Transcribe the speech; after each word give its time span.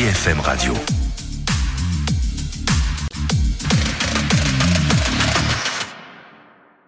BFM 0.00 0.40
Radio. 0.40 0.72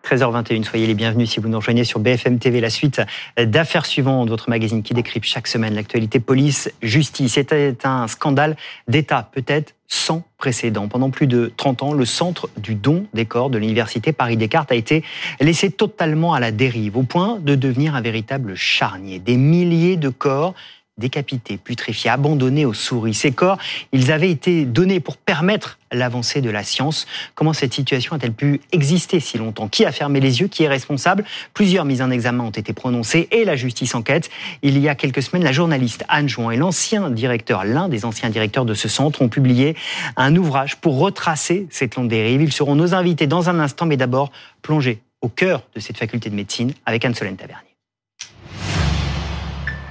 13h21, 0.02 0.64
soyez 0.64 0.86
les 0.86 0.94
bienvenus 0.94 1.28
si 1.28 1.38
vous 1.38 1.48
nous 1.48 1.58
rejoignez 1.58 1.84
sur 1.84 2.00
BFM 2.00 2.38
TV, 2.38 2.62
la 2.62 2.70
suite 2.70 3.02
d'affaires 3.36 3.84
suivantes, 3.84 4.30
votre 4.30 4.48
magazine 4.48 4.82
qui 4.82 4.94
décrypte 4.94 5.26
chaque 5.26 5.46
semaine 5.46 5.74
l'actualité 5.74 6.20
police-justice. 6.20 7.34
C'était 7.34 7.76
un 7.84 8.08
scandale 8.08 8.56
d'État, 8.88 9.28
peut-être 9.30 9.74
sans 9.88 10.24
précédent. 10.38 10.88
Pendant 10.88 11.10
plus 11.10 11.26
de 11.26 11.52
30 11.54 11.82
ans, 11.82 11.92
le 11.92 12.06
centre 12.06 12.48
du 12.56 12.74
don 12.74 13.04
des 13.12 13.26
corps 13.26 13.50
de 13.50 13.58
l'université 13.58 14.14
Paris-Descartes 14.14 14.72
a 14.72 14.74
été 14.74 15.04
laissé 15.38 15.70
totalement 15.70 16.32
à 16.32 16.40
la 16.40 16.50
dérive, 16.50 16.96
au 16.96 17.02
point 17.02 17.38
de 17.40 17.56
devenir 17.56 17.94
un 17.94 18.00
véritable 18.00 18.54
charnier. 18.54 19.18
Des 19.18 19.36
milliers 19.36 19.98
de 19.98 20.08
corps 20.08 20.54
décapités, 20.98 21.56
putréfiés, 21.56 22.10
abandonnés 22.10 22.66
aux 22.66 22.74
souris. 22.74 23.14
Ces 23.14 23.32
corps, 23.32 23.58
ils 23.92 24.12
avaient 24.12 24.30
été 24.30 24.64
donnés 24.64 25.00
pour 25.00 25.16
permettre 25.16 25.78
l'avancée 25.90 26.40
de 26.40 26.50
la 26.50 26.62
science. 26.62 27.06
Comment 27.34 27.52
cette 27.52 27.72
situation 27.72 28.14
a-t-elle 28.14 28.32
pu 28.32 28.60
exister 28.72 29.18
si 29.20 29.38
longtemps? 29.38 29.68
Qui 29.68 29.84
a 29.84 29.92
fermé 29.92 30.20
les 30.20 30.40
yeux? 30.40 30.48
Qui 30.48 30.64
est 30.64 30.68
responsable? 30.68 31.24
Plusieurs 31.54 31.84
mises 31.84 32.02
en 32.02 32.10
examen 32.10 32.44
ont 32.44 32.50
été 32.50 32.72
prononcées 32.72 33.28
et 33.30 33.44
la 33.44 33.56
justice 33.56 33.94
enquête. 33.94 34.30
Il 34.62 34.78
y 34.78 34.88
a 34.88 34.94
quelques 34.94 35.22
semaines, 35.22 35.44
la 35.44 35.52
journaliste 35.52 36.04
Anne 36.08 36.28
Jouan 36.28 36.50
et 36.50 36.56
l'ancien 36.56 37.10
directeur, 37.10 37.64
l'un 37.64 37.88
des 37.88 38.04
anciens 38.04 38.30
directeurs 38.30 38.64
de 38.64 38.74
ce 38.74 38.88
centre, 38.88 39.22
ont 39.22 39.28
publié 39.28 39.76
un 40.16 40.36
ouvrage 40.36 40.76
pour 40.76 40.98
retracer 40.98 41.66
cette 41.70 41.96
longue 41.96 42.08
dérive. 42.08 42.42
Ils 42.42 42.52
seront 42.52 42.74
nos 42.74 42.94
invités 42.94 43.26
dans 43.26 43.48
un 43.48 43.58
instant, 43.58 43.86
mais 43.86 43.96
d'abord 43.96 44.30
plonger 44.60 45.00
au 45.20 45.28
cœur 45.28 45.62
de 45.74 45.80
cette 45.80 45.96
faculté 45.96 46.30
de 46.30 46.34
médecine 46.34 46.72
avec 46.84 47.04
Anne-Solène 47.04 47.36
Tavernier 47.36 47.71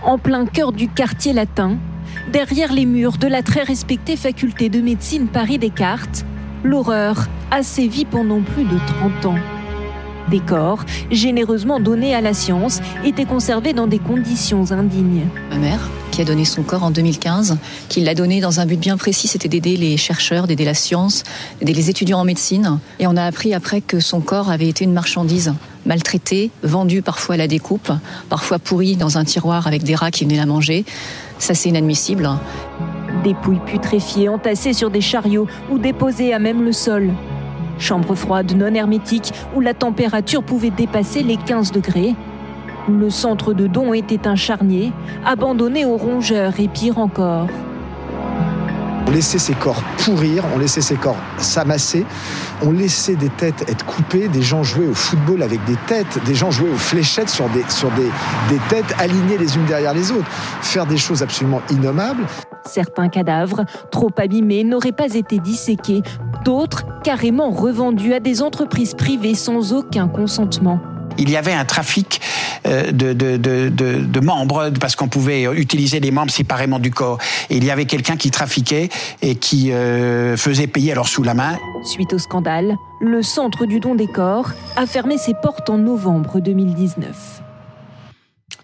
en 0.03 0.17
plein 0.17 0.45
cœur 0.45 0.71
du 0.71 0.87
quartier 0.87 1.33
latin, 1.33 1.77
derrière 2.31 2.73
les 2.73 2.85
murs 2.85 3.17
de 3.17 3.27
la 3.27 3.41
très 3.41 3.63
respectée 3.63 4.15
faculté 4.15 4.69
de 4.69 4.81
médecine 4.81 5.27
Paris-Descartes, 5.27 6.25
l'horreur 6.63 7.27
a 7.51 7.63
sévi 7.63 8.05
pendant 8.05 8.41
plus 8.41 8.63
de 8.63 8.77
30 8.99 9.25
ans. 9.25 9.39
Des 10.29 10.39
corps, 10.39 10.85
généreusement 11.09 11.79
donnés 11.79 12.15
à 12.15 12.21
la 12.21 12.33
science, 12.33 12.81
étaient 13.03 13.25
conservés 13.25 13.73
dans 13.73 13.87
des 13.87 13.99
conditions 13.99 14.71
indignes. 14.71 15.25
Ma 15.49 15.57
mère, 15.57 15.89
qui 16.11 16.21
a 16.21 16.25
donné 16.25 16.45
son 16.45 16.61
corps 16.61 16.83
en 16.83 16.91
2015, 16.91 17.57
qui 17.89 18.01
l'a 18.01 18.13
donné 18.13 18.41
dans 18.41 18.59
un 18.59 18.65
but 18.65 18.79
bien 18.79 18.97
précis, 18.97 19.27
c'était 19.27 19.47
d'aider 19.47 19.77
les 19.77 19.97
chercheurs, 19.97 20.45
d'aider 20.45 20.65
la 20.65 20.73
science, 20.73 21.23
d'aider 21.59 21.73
les 21.73 21.89
étudiants 21.89 22.19
en 22.19 22.25
médecine. 22.25 22.79
Et 22.99 23.07
on 23.07 23.15
a 23.15 23.23
appris 23.23 23.53
après 23.53 23.81
que 23.81 23.99
son 23.99 24.19
corps 24.19 24.51
avait 24.51 24.67
été 24.67 24.83
une 24.83 24.93
marchandise 24.93 25.53
maltraitée, 25.85 26.51
vendue 26.63 27.01
parfois 27.01 27.35
à 27.35 27.37
la 27.37 27.47
découpe, 27.47 27.91
parfois 28.29 28.59
pourrie 28.59 28.97
dans 28.97 29.17
un 29.17 29.23
tiroir 29.23 29.67
avec 29.67 29.83
des 29.83 29.95
rats 29.95 30.11
qui 30.11 30.25
venaient 30.25 30.37
la 30.37 30.45
manger. 30.45 30.85
Ça, 31.39 31.53
c'est 31.53 31.69
inadmissible. 31.69 32.29
Des 33.23 33.33
pouilles 33.33 33.61
putréfiées 33.65 34.29
entassées 34.29 34.73
sur 34.73 34.91
des 34.91 35.01
chariots 35.01 35.47
ou 35.71 35.79
déposées 35.79 36.33
à 36.33 36.39
même 36.39 36.63
le 36.63 36.73
sol. 36.73 37.11
Chambre 37.79 38.13
froide 38.13 38.53
non 38.55 38.73
hermétique 38.75 39.31
où 39.55 39.61
la 39.61 39.73
température 39.73 40.43
pouvait 40.43 40.69
dépasser 40.69 41.23
les 41.23 41.37
15 41.37 41.71
degrés. 41.71 42.15
Le 42.89 43.09
centre 43.09 43.53
de 43.53 43.67
don 43.67 43.93
était 43.93 44.27
un 44.27 44.35
charnier, 44.35 44.91
abandonné 45.25 45.85
aux 45.85 45.97
rongeurs 45.97 46.59
et 46.59 46.67
pire 46.67 46.97
encore. 46.97 47.47
On 49.07 49.11
laissait 49.11 49.39
ces 49.39 49.53
corps 49.53 49.81
pourrir, 49.97 50.43
on 50.55 50.57
laissait 50.57 50.81
ces 50.81 50.95
corps 50.95 51.17
s'amasser, 51.37 52.05
on 52.63 52.71
laissait 52.71 53.15
des 53.15 53.29
têtes 53.29 53.69
être 53.69 53.85
coupées, 53.85 54.29
des 54.29 54.41
gens 54.41 54.63
jouer 54.63 54.87
au 54.87 54.93
football 54.93 55.43
avec 55.43 55.63
des 55.65 55.75
têtes, 55.85 56.23
des 56.25 56.33
gens 56.33 56.49
jouer 56.49 56.69
aux 56.69 56.77
fléchettes 56.77 57.29
sur 57.29 57.49
des, 57.49 57.63
sur 57.69 57.91
des, 57.91 58.09
des 58.49 58.59
têtes 58.69 58.95
alignées 58.97 59.37
les 59.37 59.55
unes 59.55 59.65
derrière 59.65 59.93
les 59.93 60.11
autres, 60.11 60.29
faire 60.61 60.85
des 60.85 60.97
choses 60.97 61.21
absolument 61.21 61.61
innommables. 61.69 62.25
Certains 62.65 63.09
cadavres, 63.09 63.65
trop 63.91 64.11
abîmés, 64.17 64.63
n'auraient 64.63 64.91
pas 64.91 65.13
été 65.13 65.39
disséqués, 65.39 66.03
d'autres 66.45 66.85
carrément 67.03 67.51
revendus 67.51 68.13
à 68.13 68.19
des 68.19 68.41
entreprises 68.41 68.93
privées 68.93 69.35
sans 69.35 69.73
aucun 69.73 70.07
consentement. 70.07 70.79
Il 71.17 71.29
y 71.29 71.35
avait 71.35 71.53
un 71.53 71.65
trafic 71.65 72.21
euh, 72.21 72.40
de, 72.65 73.13
de, 73.13 73.37
de, 73.37 73.69
de 73.69 74.19
membres 74.19 74.69
parce 74.79 74.95
qu'on 74.95 75.07
pouvait 75.07 75.43
utiliser 75.55 75.99
les 75.99 76.11
membres 76.11 76.31
séparément 76.31 76.79
du 76.79 76.91
corps. 76.91 77.17
Et 77.49 77.57
il 77.57 77.63
y 77.65 77.71
avait 77.71 77.85
quelqu'un 77.85 78.17
qui 78.17 78.31
trafiquait 78.31 78.89
et 79.21 79.35
qui 79.35 79.71
euh, 79.71 80.37
faisait 80.37 80.67
payer 80.67 80.91
alors 80.91 81.07
sous 81.07 81.23
la 81.23 81.33
main. 81.33 81.57
Suite 81.83 82.13
au 82.13 82.19
scandale, 82.19 82.75
le 82.99 83.21
Centre 83.21 83.65
du 83.65 83.79
don 83.79 83.95
des 83.95 84.07
corps 84.07 84.51
a 84.75 84.85
fermé 84.85 85.17
ses 85.17 85.33
portes 85.33 85.69
en 85.69 85.77
novembre 85.77 86.39
2019. 86.39 87.41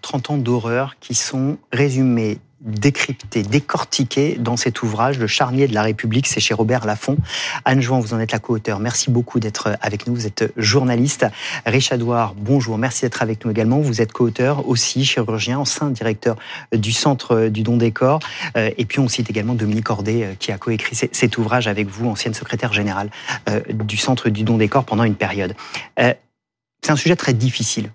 30 0.02 0.30
ans 0.30 0.38
d'horreur 0.38 0.96
qui 1.00 1.14
sont 1.14 1.58
résumés 1.72 2.38
décrypté, 2.60 3.42
décortiqué 3.42 4.36
dans 4.38 4.56
cet 4.56 4.82
ouvrage, 4.82 5.18
Le 5.18 5.26
charnier 5.26 5.68
de 5.68 5.74
la 5.74 5.82
République, 5.82 6.26
c'est 6.26 6.40
chez 6.40 6.54
Robert 6.54 6.84
Laffont. 6.86 7.16
Anne 7.64 7.80
Jouan, 7.80 8.00
vous 8.00 8.14
en 8.14 8.20
êtes 8.20 8.32
la 8.32 8.38
co-auteur. 8.38 8.80
Merci 8.80 9.10
beaucoup 9.10 9.38
d'être 9.38 9.76
avec 9.80 10.06
nous. 10.06 10.14
Vous 10.14 10.26
êtes 10.26 10.52
journaliste. 10.56 11.26
Richard 11.66 11.98
Douard, 11.98 12.34
bonjour. 12.34 12.78
Merci 12.78 13.02
d'être 13.02 13.22
avec 13.22 13.44
nous 13.44 13.50
également. 13.50 13.80
Vous 13.80 14.02
êtes 14.02 14.12
co-auteur 14.12 14.68
aussi, 14.68 15.04
chirurgien, 15.04 15.58
ancien 15.58 15.90
directeur 15.90 16.36
du 16.72 16.92
Centre 16.92 17.48
du 17.48 17.62
don 17.62 17.76
des 17.76 17.92
corps. 17.92 18.20
Euh, 18.56 18.70
et 18.76 18.84
puis 18.84 18.98
on 19.00 19.08
cite 19.08 19.30
également 19.30 19.54
Dominique 19.54 19.84
Cordet 19.84 20.24
euh, 20.24 20.34
qui 20.38 20.52
a 20.52 20.58
coécrit 20.58 20.96
cet 20.96 21.38
ouvrage 21.38 21.68
avec 21.68 21.88
vous, 21.88 22.08
ancienne 22.08 22.34
secrétaire 22.34 22.72
générale 22.72 23.10
euh, 23.48 23.60
du 23.70 23.96
Centre 23.96 24.28
du 24.28 24.42
don 24.42 24.56
des 24.56 24.68
corps 24.68 24.84
pendant 24.84 25.04
une 25.04 25.14
période. 25.14 25.54
C'est 25.96 26.90
un 26.90 26.96
sujet 26.96 27.16
très 27.16 27.34
difficile, 27.34 27.90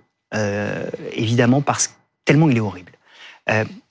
évidemment, 1.13 1.61
parce 1.61 1.87
que 1.87 1.93
tellement 2.25 2.49
il 2.49 2.57
est 2.57 2.61
horrible. 2.61 2.91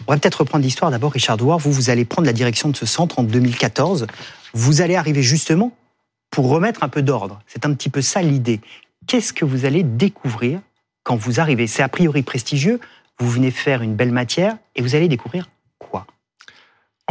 On 0.06 0.12
va 0.12 0.18
peut-être 0.18 0.40
reprendre 0.40 0.64
l'histoire 0.64 0.90
d'abord, 0.90 1.12
Richard 1.12 1.36
Douard. 1.36 1.58
Vous, 1.58 1.72
vous 1.72 1.90
allez 1.90 2.04
prendre 2.04 2.26
la 2.26 2.32
direction 2.32 2.68
de 2.68 2.76
ce 2.76 2.86
centre 2.86 3.18
en 3.18 3.22
2014. 3.22 4.06
Vous 4.52 4.80
allez 4.80 4.96
arriver 4.96 5.22
justement 5.22 5.72
pour 6.30 6.48
remettre 6.48 6.82
un 6.82 6.88
peu 6.88 7.02
d'ordre. 7.02 7.40
C'est 7.46 7.66
un 7.66 7.74
petit 7.74 7.90
peu 7.90 8.02
ça 8.02 8.22
l'idée. 8.22 8.60
Qu'est-ce 9.06 9.32
que 9.32 9.44
vous 9.44 9.64
allez 9.64 9.82
découvrir 9.82 10.60
quand 11.04 11.16
vous 11.16 11.40
arrivez? 11.40 11.66
C'est 11.66 11.82
a 11.82 11.88
priori 11.88 12.22
prestigieux. 12.22 12.80
Vous 13.18 13.30
venez 13.30 13.50
faire 13.50 13.82
une 13.82 13.94
belle 13.94 14.12
matière 14.12 14.56
et 14.74 14.82
vous 14.82 14.94
allez 14.94 15.08
découvrir 15.08 15.48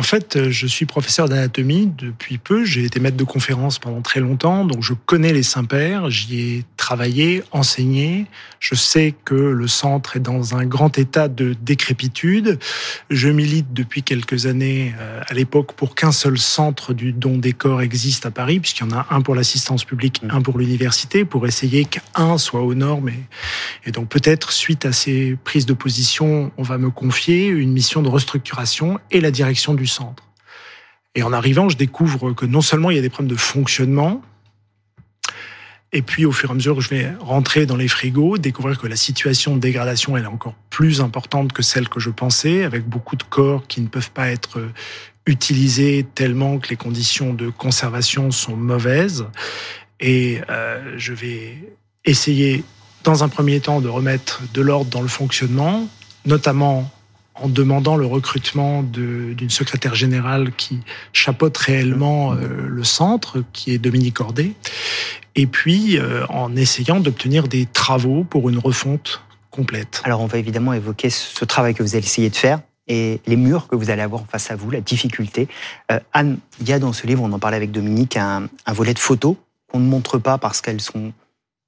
en 0.01 0.03
fait, 0.03 0.35
euh, 0.35 0.49
je 0.49 0.65
suis 0.65 0.87
professeur 0.87 1.29
d'anatomie 1.29 1.87
depuis 1.95 2.39
peu. 2.39 2.65
J'ai 2.65 2.85
été 2.85 2.99
maître 2.99 3.17
de 3.17 3.23
conférence 3.23 3.77
pendant 3.77 4.01
très 4.01 4.19
longtemps, 4.19 4.65
donc 4.65 4.81
je 4.81 4.95
connais 4.95 5.31
les 5.31 5.43
Saints-Pères. 5.43 6.09
J'y 6.09 6.39
ai 6.39 6.63
travaillé, 6.75 7.43
enseigné. 7.51 8.25
Je 8.59 8.73
sais 8.73 9.13
que 9.25 9.35
le 9.35 9.67
centre 9.67 10.17
est 10.17 10.19
dans 10.19 10.55
un 10.55 10.65
grand 10.65 10.97
état 10.97 11.27
de 11.27 11.53
décrépitude. 11.53 12.57
Je 13.11 13.29
milite 13.29 13.73
depuis 13.73 14.01
quelques 14.01 14.47
années 14.47 14.95
euh, 14.99 15.21
à 15.27 15.35
l'époque 15.35 15.73
pour 15.73 15.93
qu'un 15.93 16.11
seul 16.11 16.39
centre 16.39 16.95
du 16.95 17.13
don 17.13 17.37
des 17.37 17.53
corps 17.53 17.83
existe 17.83 18.25
à 18.25 18.31
Paris, 18.31 18.59
puisqu'il 18.59 18.89
y 18.89 18.91
en 18.91 18.97
a 18.97 19.05
un 19.11 19.21
pour 19.21 19.35
l'assistance 19.35 19.85
publique, 19.85 20.23
un 20.31 20.41
pour 20.41 20.57
l'université, 20.57 21.25
pour 21.25 21.45
essayer 21.45 21.85
qu'un 21.85 22.39
soit 22.39 22.61
aux 22.61 22.73
normes. 22.73 23.09
Et, 23.09 23.23
et 23.85 23.91
donc 23.91 24.09
peut-être, 24.09 24.51
suite 24.51 24.83
à 24.83 24.93
ces 24.93 25.37
prises 25.43 25.67
de 25.67 25.73
position, 25.73 26.51
on 26.57 26.63
va 26.63 26.79
me 26.79 26.89
confier 26.89 27.45
une 27.45 27.71
mission 27.71 28.01
de 28.01 28.09
restructuration 28.09 28.99
et 29.11 29.21
la 29.21 29.29
direction 29.29 29.75
du 29.75 29.90
centre. 29.91 30.23
Et 31.15 31.23
en 31.23 31.33
arrivant, 31.33 31.69
je 31.69 31.77
découvre 31.77 32.33
que 32.33 32.45
non 32.45 32.61
seulement 32.61 32.89
il 32.89 32.95
y 32.95 32.99
a 32.99 33.01
des 33.01 33.09
problèmes 33.09 33.35
de 33.35 33.39
fonctionnement, 33.39 34.21
et 35.93 36.01
puis 36.01 36.25
au 36.25 36.31
fur 36.31 36.49
et 36.49 36.51
à 36.51 36.55
mesure 36.55 36.75
que 36.75 36.81
je 36.81 36.89
vais 36.89 37.11
rentrer 37.19 37.65
dans 37.65 37.75
les 37.75 37.89
frigos, 37.89 38.37
découvrir 38.37 38.79
que 38.79 38.87
la 38.87 38.95
situation 38.95 39.55
de 39.55 39.59
dégradation 39.59 40.15
est 40.15 40.25
encore 40.25 40.55
plus 40.69 41.01
importante 41.01 41.51
que 41.51 41.61
celle 41.61 41.89
que 41.89 41.99
je 41.99 42.09
pensais, 42.09 42.63
avec 42.63 42.87
beaucoup 42.87 43.17
de 43.17 43.23
corps 43.23 43.67
qui 43.67 43.81
ne 43.81 43.87
peuvent 43.87 44.11
pas 44.11 44.29
être 44.29 44.61
utilisés 45.25 46.05
tellement 46.15 46.59
que 46.59 46.69
les 46.69 46.77
conditions 46.77 47.33
de 47.33 47.49
conservation 47.49 48.31
sont 48.31 48.55
mauvaises. 48.55 49.25
Et 49.99 50.39
euh, 50.49 50.95
je 50.97 51.13
vais 51.13 51.57
essayer 52.05 52.63
dans 53.03 53.23
un 53.23 53.29
premier 53.29 53.59
temps 53.59 53.81
de 53.81 53.89
remettre 53.89 54.41
de 54.53 54.61
l'ordre 54.61 54.89
dans 54.89 55.01
le 55.01 55.07
fonctionnement, 55.07 55.87
notamment 56.25 56.89
en 57.35 57.47
demandant 57.47 57.95
le 57.95 58.05
recrutement 58.05 58.83
d'une 58.83 59.49
secrétaire 59.49 59.95
générale 59.95 60.51
qui 60.55 60.79
chapeaute 61.13 61.57
réellement 61.57 62.33
euh, 62.33 62.67
le 62.67 62.83
centre, 62.83 63.43
qui 63.53 63.71
est 63.71 63.77
Dominique 63.77 64.15
Cordet, 64.15 64.53
et 65.35 65.47
puis 65.47 65.97
euh, 65.97 66.25
en 66.27 66.55
essayant 66.55 66.99
d'obtenir 66.99 67.47
des 67.47 67.65
travaux 67.65 68.23
pour 68.23 68.49
une 68.49 68.57
refonte 68.57 69.23
complète. 69.49 70.01
Alors 70.03 70.21
on 70.21 70.27
va 70.27 70.37
évidemment 70.37 70.73
évoquer 70.73 71.09
ce 71.09 71.45
travail 71.45 71.73
que 71.73 71.83
vous 71.83 71.95
allez 71.95 72.05
essayer 72.05 72.29
de 72.29 72.35
faire 72.35 72.59
et 72.87 73.21
les 73.25 73.35
murs 73.35 73.67
que 73.67 73.75
vous 73.75 73.89
allez 73.89 74.01
avoir 74.01 74.25
face 74.25 74.51
à 74.51 74.55
vous, 74.55 74.69
la 74.69 74.81
difficulté. 74.81 75.47
Euh, 75.91 75.99
Anne, 76.13 76.37
il 76.59 76.67
y 76.67 76.73
a 76.73 76.79
dans 76.79 76.93
ce 76.93 77.07
livre, 77.07 77.23
on 77.23 77.31
en 77.31 77.39
parlait 77.39 77.57
avec 77.57 77.71
Dominique, 77.71 78.17
un, 78.17 78.49
volet 78.67 78.93
de 78.93 78.99
photos 78.99 79.35
qu'on 79.71 79.79
ne 79.79 79.87
montre 79.87 80.17
pas 80.17 80.37
parce 80.37 80.59
qu'elles 80.61 80.81
sont 80.81 81.13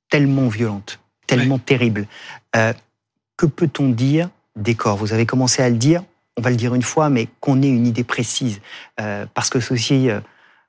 tellement 0.09 0.49
violentes, 0.49 0.99
tellement 1.25 1.57
terribles. 1.57 2.07
que 2.51 3.45
peut-on 3.45 3.89
dire 3.89 4.29
décor. 4.55 4.97
Vous 4.97 5.13
avez 5.13 5.25
commencé 5.25 5.61
à 5.61 5.69
le 5.69 5.75
dire, 5.77 6.03
on 6.37 6.41
va 6.41 6.49
le 6.49 6.55
dire 6.55 6.75
une 6.75 6.81
fois, 6.81 7.09
mais 7.09 7.27
qu'on 7.39 7.61
ait 7.61 7.69
une 7.69 7.87
idée 7.87 8.03
précise, 8.03 8.59
euh, 8.99 9.25
parce 9.33 9.49
que 9.49 9.59
ceci 9.59 10.09
euh, 10.09 10.19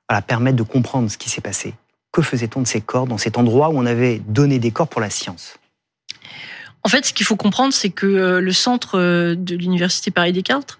voilà, 0.09 0.21
permet 0.21 0.53
de 0.53 0.63
comprendre 0.63 1.09
ce 1.09 1.17
qui 1.17 1.29
s'est 1.29 1.41
passé. 1.41 1.73
Que 2.11 2.21
faisait-on 2.21 2.61
de 2.61 2.67
ces 2.67 2.81
corps 2.81 3.07
dans 3.07 3.17
cet 3.17 3.37
endroit 3.37 3.69
où 3.69 3.77
on 3.77 3.85
avait 3.85 4.19
donné 4.19 4.59
des 4.59 4.71
corps 4.71 4.87
pour 4.87 5.01
la 5.01 5.09
science? 5.09 5.57
En 6.85 6.87
fait, 6.87 7.03
ce 7.03 7.13
qu'il 7.13 7.25
faut 7.25 7.35
comprendre, 7.35 7.73
c'est 7.73 7.89
que 7.89 8.05
euh, 8.05 8.39
le 8.39 8.51
centre 8.51 8.99
euh, 8.99 9.33
de 9.33 9.55
l'université 9.55 10.11
Paris 10.11 10.33
Descartes 10.33 10.77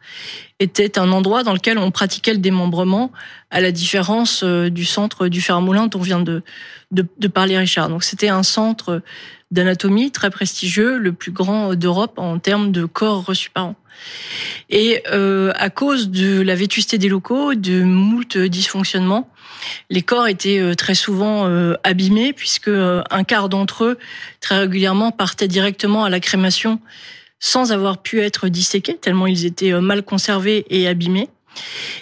était 0.60 1.00
un 1.00 1.12
endroit 1.12 1.42
dans 1.42 1.52
lequel 1.52 1.80
on 1.80 1.90
pratiquait 1.90 2.34
le 2.34 2.38
démembrement, 2.38 3.12
à 3.50 3.60
la 3.60 3.72
différence 3.72 4.44
euh, 4.44 4.70
du 4.70 4.86
centre 4.86 5.30
du 5.30 5.42
Fer-Moulin 5.42 5.88
dont 5.88 6.00
vient 6.00 6.20
de, 6.20 6.44
de, 6.92 7.28
parler 7.28 7.58
Richard. 7.58 7.90
Donc 7.90 8.04
c'était 8.04 8.30
un 8.30 8.44
centre 8.44 9.02
d'anatomie 9.50 10.12
très 10.12 10.30
prestigieux, 10.30 11.00
le 11.00 11.12
plus 11.12 11.32
grand 11.32 11.74
d'Europe 11.74 12.20
en 12.20 12.38
termes 12.38 12.72
de 12.72 12.86
corps 12.86 13.26
reçus 13.26 13.50
par 13.50 13.66
an. 13.66 13.76
Et 14.70 15.04
à 15.08 15.70
cause 15.70 16.10
de 16.10 16.42
la 16.42 16.54
vétusté 16.56 16.98
des 16.98 17.10
locaux, 17.10 17.56
de 17.56 17.82
moult 17.84 18.38
dysfonctionnements, 18.38 19.30
les 19.90 20.02
corps 20.02 20.28
étaient 20.28 20.60
euh, 20.60 20.76
très 20.76 20.96
souvent 20.96 21.48
euh, 21.48 21.76
abîmés 21.84 22.34
puisque 22.34 22.70
un 22.70 23.24
quart 23.24 23.50
d'entre 23.50 23.86
eux 23.86 23.98
très 24.42 24.60
régulièrement 24.60 25.12
partaient 25.12 25.48
directement 25.48 26.04
à 26.04 26.10
la 26.10 26.20
crémation 26.20 26.80
sans 27.40 27.72
avoir 27.72 28.02
pu 28.02 28.22
être 28.22 28.48
disséqués 28.48 28.96
tellement 28.96 29.28
ils 29.28 29.46
étaient 29.46 29.74
mal 29.80 30.04
conservés 30.04 30.66
et 30.70 30.88
abîmés. 30.88 31.30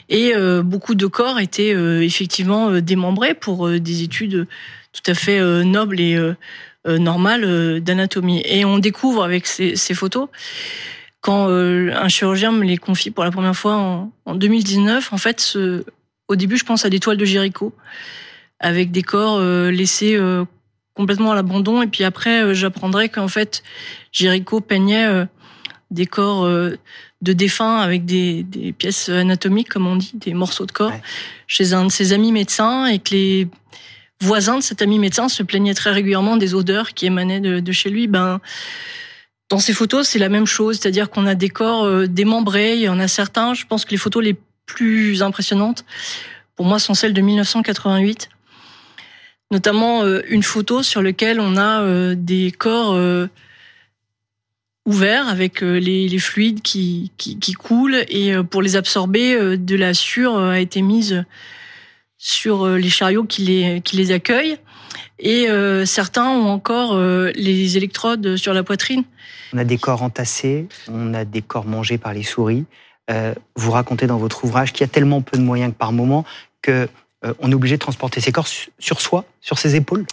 Et 0.09 0.33
beaucoup 0.63 0.95
de 0.95 1.05
corps 1.05 1.39
étaient 1.39 1.71
effectivement 2.03 2.79
démembrés 2.79 3.33
pour 3.33 3.69
des 3.69 4.03
études 4.03 4.47
tout 4.93 5.11
à 5.11 5.13
fait 5.13 5.39
nobles 5.63 5.99
et 5.99 6.17
normales 6.85 7.81
d'anatomie. 7.81 8.41
Et 8.45 8.63
on 8.63 8.77
découvre 8.77 9.23
avec 9.23 9.47
ces, 9.47 9.75
ces 9.75 9.93
photos 9.93 10.29
quand 11.23 11.47
euh, 11.49 11.89
un 11.95 12.09
chirurgien 12.09 12.51
me 12.51 12.65
les 12.65 12.77
confie 12.77 13.09
pour 13.09 13.23
la 13.23 13.31
première 13.31 13.55
fois 13.55 14.07
en 14.25 14.35
2019, 14.35 15.13
en 15.13 15.17
fait, 15.17 15.39
ce, 15.39 15.85
au 16.27 16.35
début, 16.35 16.57
je 16.57 16.65
pense 16.65 16.85
à 16.85 16.89
des 16.89 16.99
toiles 16.99 17.17
de 17.17 17.25
Jéricho, 17.25 17.73
avec 18.59 18.91
des 18.91 19.03
corps 19.03 19.37
euh, 19.39 19.71
laissés 19.71 20.15
euh, 20.15 20.45
complètement 20.93 21.31
à 21.31 21.35
l'abandon. 21.35 21.81
Et 21.81 21.87
puis 21.87 22.03
après, 22.03 22.53
j'apprendrai 22.53 23.09
qu'en 23.09 23.27
fait, 23.27 23.63
Jéricho 24.11 24.61
peignait 24.61 25.25
des 25.91 26.05
corps 26.05 26.45
de 26.45 27.33
défunts 27.33 27.77
avec 27.77 28.05
des, 28.05 28.43
des, 28.43 28.73
pièces 28.73 29.09
anatomiques, 29.09 29.69
comme 29.69 29.87
on 29.87 29.95
dit, 29.95 30.11
des 30.13 30.33
morceaux 30.33 30.65
de 30.65 30.71
corps, 30.71 30.93
chez 31.47 31.73
un 31.73 31.85
de 31.85 31.91
ses 31.91 32.13
amis 32.13 32.31
médecins, 32.31 32.85
et 32.85 32.99
que 32.99 33.11
les 33.11 33.47
voisins 34.21 34.57
de 34.57 34.63
cet 34.63 34.81
ami 34.81 34.99
médecin 34.99 35.29
se 35.29 35.41
plaignaient 35.43 35.73
très 35.73 35.91
régulièrement 35.91 36.37
des 36.37 36.53
odeurs 36.53 36.93
qui 36.93 37.07
émanaient 37.07 37.41
de, 37.41 37.59
de 37.59 37.71
chez 37.71 37.89
lui. 37.89 38.07
Ben 38.07 38.39
dans 39.53 39.59
ces 39.59 39.73
photos, 39.73 40.07
c'est 40.07 40.17
la 40.17 40.29
même 40.29 40.47
chose, 40.47 40.79
c'est-à-dire 40.79 41.11
qu'on 41.11 41.27
a 41.27 41.35
des 41.35 41.49
corps 41.49 41.85
euh, 41.85 42.07
démembrés, 42.07 42.73
il 42.75 42.81
y 42.81 42.89
en 42.89 42.99
a 42.99 43.07
certains, 43.07 43.53
je 43.53 43.65
pense 43.67 43.85
que 43.85 43.91
les 43.91 43.97
photos 43.97 44.23
les 44.23 44.35
plus 44.65 45.21
impressionnantes, 45.21 45.85
pour 46.55 46.65
moi, 46.65 46.79
sont 46.79 46.93
celles 46.93 47.13
de 47.13 47.21
1988, 47.21 48.29
notamment 49.51 50.03
euh, 50.03 50.21
une 50.29 50.43
photo 50.43 50.83
sur 50.83 51.01
laquelle 51.01 51.39
on 51.39 51.57
a 51.57 51.81
euh, 51.81 52.15
des 52.17 52.51
corps 52.51 52.97
ouverts 54.85 55.27
avec 55.27 55.61
les, 55.61 56.19
fluides 56.19 56.61
qui, 56.61 57.11
coulent, 57.57 58.03
et 58.09 58.33
pour 58.49 58.61
les 58.61 58.75
absorber, 58.75 59.57
de 59.57 59.75
la 59.75 59.93
sueur 59.93 60.37
a 60.37 60.59
été 60.59 60.81
mise 60.81 61.23
sur 62.17 62.67
les 62.67 62.89
chariots 62.89 63.23
qui 63.23 63.43
les, 63.43 63.81
qui 63.81 63.95
les 63.95 64.11
accueillent. 64.11 64.57
Et 65.19 65.47
certains 65.85 66.27
ont 66.27 66.49
encore 66.49 66.97
les 66.99 67.77
électrodes 67.77 68.35
sur 68.35 68.53
la 68.53 68.63
poitrine. 68.63 69.05
On 69.53 69.57
a 69.59 69.63
des 69.63 69.77
corps 69.77 70.01
entassés, 70.01 70.67
on 70.89 71.13
a 71.13 71.25
des 71.25 71.43
corps 71.43 71.65
mangés 71.65 71.99
par 71.99 72.13
les 72.13 72.23
souris. 72.23 72.65
Euh, 73.11 73.33
vous 73.55 73.71
racontez 73.71 74.07
dans 74.07 74.17
votre 74.17 74.45
ouvrage 74.45 74.71
qu'il 74.71 74.81
y 74.81 74.89
a 74.89 74.91
tellement 74.91 75.21
peu 75.21 75.37
de 75.37 75.43
moyens 75.43 75.73
que 75.73 75.77
par 75.77 75.91
moment 75.91 76.23
que 76.61 76.87
euh, 77.25 77.33
est 77.41 77.53
obligé 77.53 77.75
de 77.75 77.81
transporter 77.81 78.21
ces 78.21 78.31
corps 78.31 78.47
sur 78.79 79.01
soi, 79.01 79.25
sur 79.41 79.57
ses 79.57 79.75
épaules. 79.75 80.05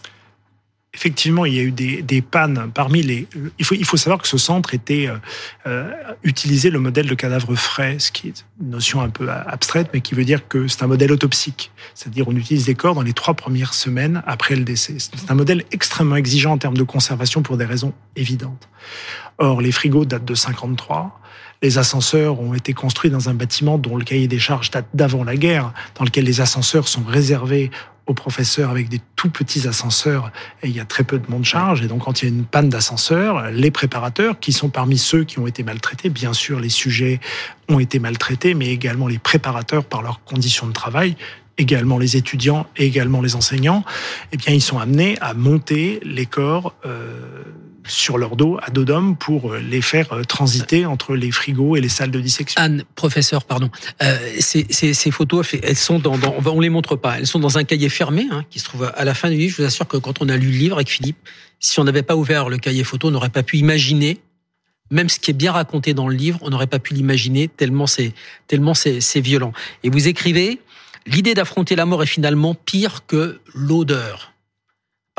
Effectivement, 0.92 1.44
il 1.44 1.54
y 1.54 1.60
a 1.60 1.62
eu 1.62 1.70
des, 1.70 2.20
pannes 2.20 2.68
parmi 2.74 3.00
les. 3.00 3.28
Il 3.60 3.64
faut, 3.64 3.96
savoir 3.96 4.20
que 4.20 4.26
ce 4.26 4.36
centre 4.36 4.74
était 4.74 5.06
euh, 5.06 5.18
euh 5.66 5.92
utilisait 6.24 6.70
le 6.70 6.80
modèle 6.80 7.06
de 7.06 7.14
cadavre 7.14 7.54
frais, 7.54 8.00
ce 8.00 8.10
qui 8.10 8.26
est 8.26 8.44
une 8.60 8.70
notion 8.70 9.00
un 9.00 9.08
peu 9.08 9.30
abstraite, 9.30 9.90
mais 9.94 10.00
qui 10.00 10.16
veut 10.16 10.24
dire 10.24 10.48
que 10.48 10.66
c'est 10.66 10.82
un 10.82 10.88
modèle 10.88 11.12
autopsique, 11.12 11.70
c'est-à-dire 11.94 12.26
on 12.26 12.34
utilise 12.34 12.64
des 12.64 12.74
corps 12.74 12.96
dans 12.96 13.02
les 13.02 13.12
trois 13.12 13.34
premières 13.34 13.72
semaines 13.72 14.24
après 14.26 14.56
le 14.56 14.64
décès. 14.64 14.96
C'est 14.98 15.30
un 15.30 15.36
modèle 15.36 15.64
extrêmement 15.70 16.16
exigeant 16.16 16.52
en 16.54 16.58
termes 16.58 16.76
de 16.76 16.82
conservation 16.82 17.42
pour 17.42 17.56
des 17.56 17.66
raisons 17.66 17.92
évidentes. 18.16 18.68
Or, 19.38 19.60
les 19.60 19.70
frigos 19.70 20.06
datent 20.06 20.24
de 20.24 20.34
53. 20.34 21.20
Les 21.62 21.76
ascenseurs 21.76 22.40
ont 22.40 22.54
été 22.54 22.72
construits 22.72 23.10
dans 23.10 23.28
un 23.28 23.34
bâtiment 23.34 23.76
dont 23.76 23.96
le 23.96 24.04
cahier 24.04 24.28
des 24.28 24.38
charges 24.38 24.70
date 24.70 24.86
d'avant 24.94 25.24
la 25.24 25.36
guerre, 25.36 25.74
dans 25.94 26.04
lequel 26.04 26.24
les 26.24 26.40
ascenseurs 26.40 26.88
sont 26.88 27.04
réservés 27.04 27.70
aux 28.06 28.14
professeurs 28.14 28.70
avec 28.70 28.88
des 28.88 29.00
tout 29.14 29.28
petits 29.28 29.68
ascenseurs 29.68 30.32
et 30.62 30.68
il 30.68 30.74
y 30.74 30.80
a 30.80 30.86
très 30.86 31.04
peu 31.04 31.18
de 31.18 31.30
monde 31.30 31.44
charge. 31.44 31.82
Et 31.82 31.86
donc, 31.86 32.04
quand 32.04 32.22
il 32.22 32.28
y 32.28 32.32
a 32.32 32.34
une 32.34 32.44
panne 32.44 32.70
d'ascenseur, 32.70 33.50
les 33.50 33.70
préparateurs, 33.70 34.40
qui 34.40 34.52
sont 34.52 34.70
parmi 34.70 34.96
ceux 34.96 35.24
qui 35.24 35.38
ont 35.38 35.46
été 35.46 35.62
maltraités, 35.62 36.08
bien 36.08 36.32
sûr, 36.32 36.60
les 36.60 36.70
sujets 36.70 37.20
ont 37.68 37.78
été 37.78 37.98
maltraités, 37.98 38.54
mais 38.54 38.68
également 38.68 39.06
les 39.06 39.18
préparateurs 39.18 39.84
par 39.84 40.00
leurs 40.00 40.24
conditions 40.24 40.66
de 40.66 40.72
travail, 40.72 41.14
également 41.58 41.98
les 41.98 42.16
étudiants 42.16 42.66
et 42.78 42.86
également 42.86 43.20
les 43.20 43.36
enseignants, 43.36 43.84
eh 44.32 44.38
bien, 44.38 44.54
ils 44.54 44.62
sont 44.62 44.78
amenés 44.78 45.18
à 45.20 45.34
monter 45.34 46.00
les 46.02 46.24
corps 46.24 46.74
euh, 46.86 47.44
sur 47.86 48.18
leur 48.18 48.36
dos, 48.36 48.58
à 48.62 48.70
dos 48.70 48.84
d'homme, 48.84 49.16
pour 49.16 49.52
euh, 49.52 49.58
les 49.58 49.80
faire 49.80 50.12
euh, 50.12 50.24
transiter 50.24 50.86
entre 50.86 51.14
les 51.14 51.30
frigos 51.30 51.76
et 51.76 51.80
les 51.80 51.88
salles 51.88 52.10
de 52.10 52.20
dissection. 52.20 52.60
Anne, 52.60 52.84
professeur, 52.94 53.44
pardon. 53.44 53.70
Euh, 54.02 54.16
ces, 54.38 54.66
ces, 54.70 54.94
ces, 54.94 55.10
photos, 55.10 55.54
elles 55.62 55.76
sont 55.76 55.98
dans, 55.98 56.18
dans, 56.18 56.34
on 56.44 56.60
les 56.60 56.70
montre 56.70 56.96
pas. 56.96 57.18
Elles 57.18 57.26
sont 57.26 57.38
dans 57.38 57.58
un 57.58 57.64
cahier 57.64 57.88
fermé 57.88 58.26
hein, 58.30 58.44
qui 58.50 58.58
se 58.58 58.64
trouve 58.64 58.90
à 58.94 59.04
la 59.04 59.14
fin 59.14 59.30
du 59.30 59.36
livre. 59.36 59.54
Je 59.56 59.62
vous 59.62 59.68
assure 59.68 59.86
que 59.86 59.96
quand 59.96 60.22
on 60.22 60.28
a 60.28 60.36
lu 60.36 60.50
le 60.50 60.58
livre 60.58 60.76
avec 60.76 60.90
Philippe, 60.90 61.18
si 61.58 61.80
on 61.80 61.84
n'avait 61.84 62.02
pas 62.02 62.16
ouvert 62.16 62.48
le 62.48 62.58
cahier 62.58 62.84
photo, 62.84 63.08
on 63.08 63.10
n'aurait 63.10 63.28
pas 63.28 63.42
pu 63.42 63.58
imaginer 63.58 64.20
même 64.92 65.08
ce 65.08 65.20
qui 65.20 65.30
est 65.30 65.34
bien 65.34 65.52
raconté 65.52 65.94
dans 65.94 66.08
le 66.08 66.16
livre, 66.16 66.40
on 66.42 66.50
n'aurait 66.50 66.66
pas 66.66 66.80
pu 66.80 66.94
l'imaginer 66.94 67.46
tellement 67.46 67.86
c'est 67.86 68.12
tellement 68.48 68.74
c'est 68.74 69.20
violent. 69.20 69.52
Et 69.84 69.90
vous 69.90 70.08
écrivez 70.08 70.58
L'idée 71.06 71.34
d'affronter 71.34 71.76
la 71.76 71.86
mort 71.86 72.02
est 72.02 72.06
finalement 72.06 72.54
pire 72.54 73.06
que 73.06 73.40
l'odeur. 73.54 74.32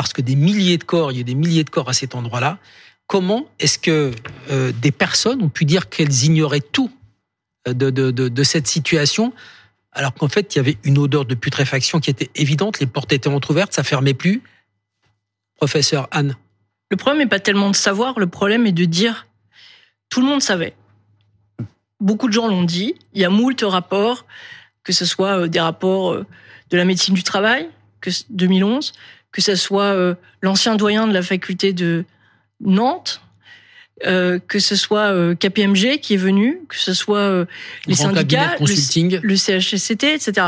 Parce 0.01 0.13
que 0.13 0.21
des 0.23 0.35
milliers 0.35 0.79
de 0.79 0.83
corps, 0.83 1.11
il 1.11 1.19
y 1.19 1.21
a 1.21 1.23
des 1.23 1.35
milliers 1.35 1.63
de 1.63 1.69
corps 1.69 1.87
à 1.87 1.93
cet 1.93 2.15
endroit-là. 2.15 2.57
Comment 3.05 3.45
est-ce 3.59 3.77
que 3.77 4.11
euh, 4.49 4.71
des 4.71 4.91
personnes 4.91 5.43
ont 5.43 5.49
pu 5.49 5.63
dire 5.63 5.89
qu'elles 5.89 6.23
ignoraient 6.23 6.59
tout 6.59 6.91
euh, 7.67 7.73
de, 7.73 7.91
de, 7.91 8.43
cette 8.43 8.65
situation 8.65 9.31
alors 9.91 10.15
qu'en 10.15 10.27
fait, 10.27 10.55
il 10.55 10.57
y 10.57 10.59
avait 10.59 10.77
une 10.85 10.97
odeur 10.97 11.25
de 11.25 11.35
putréfaction 11.35 11.99
qui 11.99 12.09
était 12.09 12.31
évidente, 12.33 12.79
les 12.79 12.87
portes 12.87 13.13
étaient 13.13 13.29
entrouvertes, 13.29 13.73
ça 13.73 13.83
fermait 13.83 14.15
plus? 14.15 14.41
Professeur 15.57 16.07
Anne. 16.09 16.35
Le 16.89 16.97
problème 16.97 17.19
n'est 17.19 17.29
pas 17.29 17.39
tellement 17.39 17.69
de 17.69 17.75
savoir, 17.75 18.17
le 18.17 18.25
problème 18.25 18.65
est 18.65 18.71
de 18.71 18.85
dire 18.85 19.27
tout 20.09 20.21
le 20.21 20.25
monde 20.25 20.41
savait. 20.41 20.73
Beaucoup 21.99 22.27
de 22.27 22.33
gens 22.33 22.47
l'ont 22.47 22.63
dit, 22.63 22.95
il 23.13 23.21
y 23.21 23.25
a 23.25 23.29
moult 23.29 23.61
rapports 23.61 24.25
que 24.83 24.93
ce 24.93 25.05
soit 25.05 25.41
euh, 25.41 25.47
des 25.47 25.59
rapports 25.59 26.15
de 26.15 26.77
la 26.77 26.85
médecine 26.85 27.13
du 27.13 27.21
travail, 27.21 27.69
que 27.99 28.09
2011, 28.31 28.93
que 29.31 29.41
ce 29.41 29.55
soit 29.55 29.93
euh, 29.93 30.15
l'ancien 30.41 30.75
doyen 30.75 31.07
de 31.07 31.13
la 31.13 31.21
faculté 31.21 31.73
de 31.73 32.05
Nantes, 32.59 33.21
que 34.03 34.59
ce 34.59 34.75
soit 34.75 35.35
KPMG 35.35 35.99
qui 35.99 36.15
est 36.15 36.17
venu, 36.17 36.61
que 36.67 36.75
ce 36.75 36.93
soit 36.93 37.45
les 37.85 37.93
syndicats, 37.93 38.55
le, 38.59 39.19
le 39.19 39.35
CHSCT, 39.35 40.15
etc. 40.15 40.47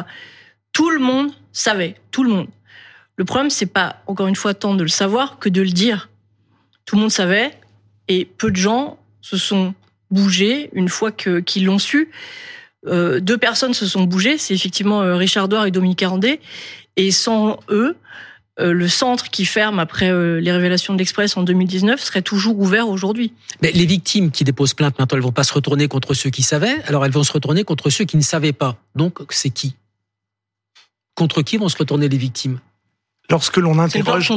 Tout 0.72 0.90
le 0.90 1.00
monde 1.00 1.32
savait, 1.52 1.96
tout 2.10 2.24
le 2.24 2.32
monde. 2.32 2.48
Le 3.16 3.26
problème, 3.26 3.52
c'est 3.52 3.68
pas 3.68 4.02
encore 4.08 4.28
une 4.28 4.36
fois 4.36 4.56
tant 4.56 4.74
de 4.74 4.82
le 4.82 4.90
savoir 4.90 5.38
que 5.38 5.50
de 5.50 5.62
le 5.62 5.70
dire. 5.70 6.10
Tout 6.86 6.96
le 6.96 7.02
monde 7.02 7.12
savait, 7.12 7.52
et 8.08 8.26
peu 8.26 8.50
de 8.50 8.56
gens 8.56 8.98
se 9.22 9.38
sont 9.38 9.76
bougés 10.10 10.70
une 10.74 10.90
fois 10.90 11.12
qu'ils 11.12 11.66
l'ont 11.66 11.80
su. 11.80 12.10
Euh, 12.86 13.20
deux 13.20 13.38
personnes 13.38 13.74
se 13.74 13.86
sont 13.86 14.04
bougées, 14.04 14.38
c'est 14.38 14.54
effectivement 14.54 15.02
euh, 15.02 15.16
Richard 15.16 15.48
Douard 15.48 15.66
et 15.66 15.72
Dominique 15.72 16.04
Arandé. 16.04 16.40
Et 16.98 17.12
sans 17.12 17.60
eux, 17.70 17.96
euh, 17.96 17.96
le 18.58 18.88
centre 18.88 19.30
qui 19.30 19.46
ferme 19.46 19.80
après 19.80 20.12
les 20.40 20.52
révélations 20.52 20.94
de 20.94 21.00
l'Express 21.00 21.38
en 21.38 21.44
2019 21.44 22.00
serait 22.00 22.22
toujours 22.22 22.60
ouvert 22.60 22.88
aujourd'hui. 22.88 23.34
Mais 23.62 23.72
les 23.72 23.86
victimes 23.86 24.32
qui 24.32 24.44
déposent 24.44 24.74
plainte 24.74 25.00
maintenant, 25.00 25.18
elles 25.18 25.24
vont 25.24 25.32
pas 25.32 25.44
se 25.44 25.54
retourner 25.54 25.88
contre 25.88 26.14
ceux 26.14 26.30
qui 26.30 26.44
savaient, 26.44 26.82
alors 26.86 27.06
elles 27.06 27.12
vont 27.12 27.24
se 27.24 27.34
retourner 27.34 27.64
contre 27.64 27.90
ceux 27.90 28.06
qui 28.06 28.18
ne 28.18 28.22
savaient 28.22 28.54
pas. 28.54 28.78
Donc 28.96 29.20
c'est 29.30 29.50
qui? 29.50 29.76
Contre 31.16 31.42
qui 31.42 31.58
vont 31.58 31.70
se 31.70 31.78
retourner 31.78 32.10
les 32.10 32.18
victimes? 32.18 32.60
Lorsque 33.30 33.58
l'on 33.58 33.80
interroge 33.80 34.32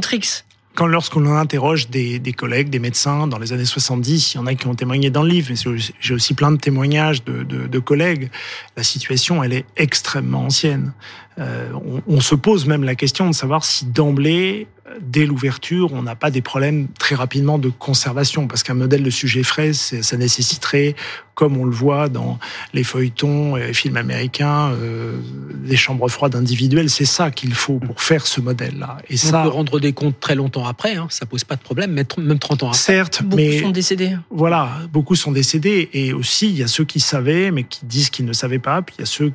quand 0.77 0.87
lorsqu'on 0.87 1.27
interroge 1.27 1.89
des, 1.89 2.21
collègues, 2.37 2.69
des 2.69 2.79
médecins 2.79 3.27
dans 3.27 3.39
les 3.39 3.53
années 3.53 3.65
70, 3.65 4.35
il 4.35 4.37
y 4.37 4.41
en 4.41 4.47
a 4.47 4.55
qui 4.55 4.67
ont 4.69 4.75
témoigné 4.75 5.11
dans 5.11 5.23
le 5.23 5.31
livre, 5.31 5.49
mais 5.51 5.75
j'ai 5.99 6.15
aussi 6.15 6.35
plein 6.35 6.53
de 6.53 6.59
témoignages 6.59 7.25
de, 7.25 7.79
collègues. 7.79 8.31
La 8.77 8.85
situation, 8.85 9.43
elle 9.43 9.53
est 9.53 9.65
extrêmement 9.77 10.45
ancienne. 10.45 10.93
Euh, 11.39 11.71
on, 12.07 12.21
se 12.21 12.35
pose 12.35 12.67
même 12.67 12.85
la 12.85 12.95
question 12.95 13.29
de 13.29 13.35
savoir 13.35 13.65
si 13.65 13.87
d'emblée, 13.87 14.69
dès 15.01 15.27
l'ouverture, 15.27 15.93
on 15.93 16.03
n'a 16.03 16.15
pas 16.17 16.31
des 16.31 16.43
problèmes 16.43 16.89
très 16.99 17.15
rapidement 17.15 17.59
de 17.59 17.69
conservation, 17.69 18.47
parce 18.47 18.63
qu'un 18.63 18.75
modèle 18.75 19.03
de 19.03 19.11
sujet 19.11 19.43
frais, 19.43 19.73
ça 19.73 20.17
nécessiterait, 20.17 20.95
comme 21.35 21.57
on 21.57 21.65
le 21.65 21.71
voit 21.71 22.09
dans 22.09 22.39
les 22.73 22.85
feuilletons 22.85 23.57
et 23.57 23.69
les 23.69 23.75
films 23.75 23.97
américains, 23.97 24.71
euh, 24.73 25.19
des 25.55 25.77
chambres 25.77 26.09
froides 26.09 26.35
individuelles. 26.35 26.91
C'est 26.91 27.05
ça 27.05 27.31
qu'il 27.31 27.55
faut 27.55 27.79
pour 27.79 28.01
faire 28.01 28.27
ce 28.27 28.41
modèle-là. 28.41 28.99
Et 29.11 29.15
on 29.15 29.17
ça, 29.17 29.43
peut 29.43 29.49
rendre 29.49 29.81
des 29.81 29.93
comptes 29.93 30.19
très 30.21 30.35
longtemps 30.35 30.67
après, 30.67 30.97
hein, 30.97 31.07
ça 31.11 31.27
pose 31.27 31.45
pas 31.45 31.57
de 31.57 31.63
problème, 31.63 31.93
même 31.93 32.39
30 32.39 32.63
ans 32.63 32.69
après. 32.69 32.79
Certes, 32.79 33.23
beaucoup 33.23 33.37
mais 33.37 33.61
sont 33.61 33.71
décédés. 33.71 34.17
Voilà, 34.31 34.71
beaucoup 34.93 35.15
sont 35.15 35.33
décédés 35.33 35.91
et 35.93 36.13
aussi 36.13 36.49
il 36.49 36.57
y 36.57 36.63
a 36.63 36.69
ceux 36.69 36.85
qui 36.85 37.01
savaient 37.01 37.51
mais 37.51 37.65
qui 37.65 37.85
disent 37.85 38.11
qu'ils 38.11 38.25
ne 38.25 38.33
savaient 38.33 38.59
pas, 38.59 38.83
puis 38.83 38.97
il 38.99 39.01
y 39.01 39.03
a 39.03 39.07
ceux, 39.07 39.33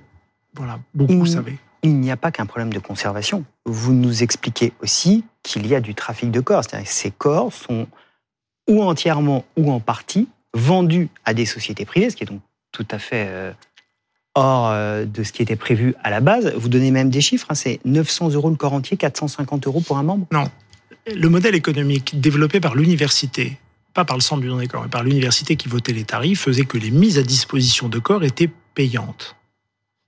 voilà, 0.56 0.80
beaucoup 0.94 1.14
Mmh. 1.14 1.28
savaient. 1.28 1.58
Il 1.84 2.00
n'y 2.00 2.12
a 2.12 2.18
pas 2.18 2.32
qu'un 2.32 2.46
problème 2.46 2.72
de 2.72 2.80
conservation. 2.80 3.44
Vous 3.66 3.94
nous 3.94 4.22
expliquez 4.24 4.74
aussi 4.82 5.24
qu'il 5.44 5.68
y 5.68 5.76
a 5.76 5.82
du 5.82 5.96
trafic 5.96 6.32
de 6.32 6.40
corps. 6.40 6.64
C'est-à-dire 6.64 6.88
que 6.88 6.94
ces 6.94 7.12
corps 7.12 7.54
sont 7.54 7.88
ou 8.70 8.84
entièrement 8.84 9.46
ou 9.58 9.72
en 9.72 9.80
partie 9.80 10.28
vendus 10.54 11.10
à 11.26 11.34
des 11.34 11.46
sociétés 11.46 11.86
privées, 11.86 12.10
ce 12.10 12.16
qui 12.16 12.24
est 12.24 12.28
donc 12.28 12.42
tout 12.72 12.88
à 12.92 13.00
fait 13.00 13.26
euh, 13.30 13.52
hors 14.36 14.70
euh, 14.70 15.06
de 15.06 15.24
ce 15.24 15.32
qui 15.32 15.42
était 15.42 15.56
prévu 15.56 15.96
à 16.04 16.10
la 16.10 16.20
base. 16.20 16.54
Vous 16.56 16.70
donnez 16.70 16.92
même 16.92 17.10
des 17.10 17.22
chiffres, 17.22 17.48
hein, 17.50 17.56
c'est 17.56 17.80
900 17.86 18.32
euros 18.32 18.50
le 18.50 18.56
corps 18.56 18.74
entier, 18.74 18.98
450 18.98 19.68
euros 19.68 19.82
pour 19.82 19.98
un 19.98 20.04
membre? 20.04 20.28
Le 21.08 21.30
modèle 21.30 21.56
économique 21.56 22.20
développé 22.20 22.60
par 22.60 22.76
l'université, 22.76 23.58
pas 23.94 24.06
par 24.06 24.18
le 24.18 24.22
centre 24.22 24.42
du 24.42 24.48
don 24.48 24.58
des 24.58 24.68
corps, 24.68 24.84
mais 24.84 24.90
par 24.90 25.04
l'université 25.04 25.56
qui 25.56 25.68
votait 25.68 25.94
les 25.94 26.04
tarifs, 26.04 26.42
faisait 26.42 26.66
que 26.66 26.78
les 26.78 26.92
mises 26.92 27.18
à 27.18 27.24
disposition 27.24 27.90
de 27.90 28.00
corps 28.00 28.24
étaient 28.24 28.50
payantes. 28.76 29.36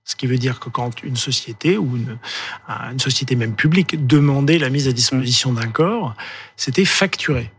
Ce 0.04 0.16
qui 0.16 0.26
veut 0.26 0.36
dire 0.36 0.60
que 0.60 0.68
quand 0.68 1.02
une 1.02 1.16
société 1.16 1.78
ou 1.78 1.96
une, 1.96 2.18
une 2.92 2.98
société 3.00 3.36
même 3.36 3.54
publique 3.54 4.06
demandait 4.06 4.58
la 4.58 4.68
mise 4.68 4.86
à 4.86 4.92
disposition 4.92 5.52
d'un 5.52 5.68
corps, 5.68 6.14
c'était 6.56 6.84
facturé. 6.84 7.50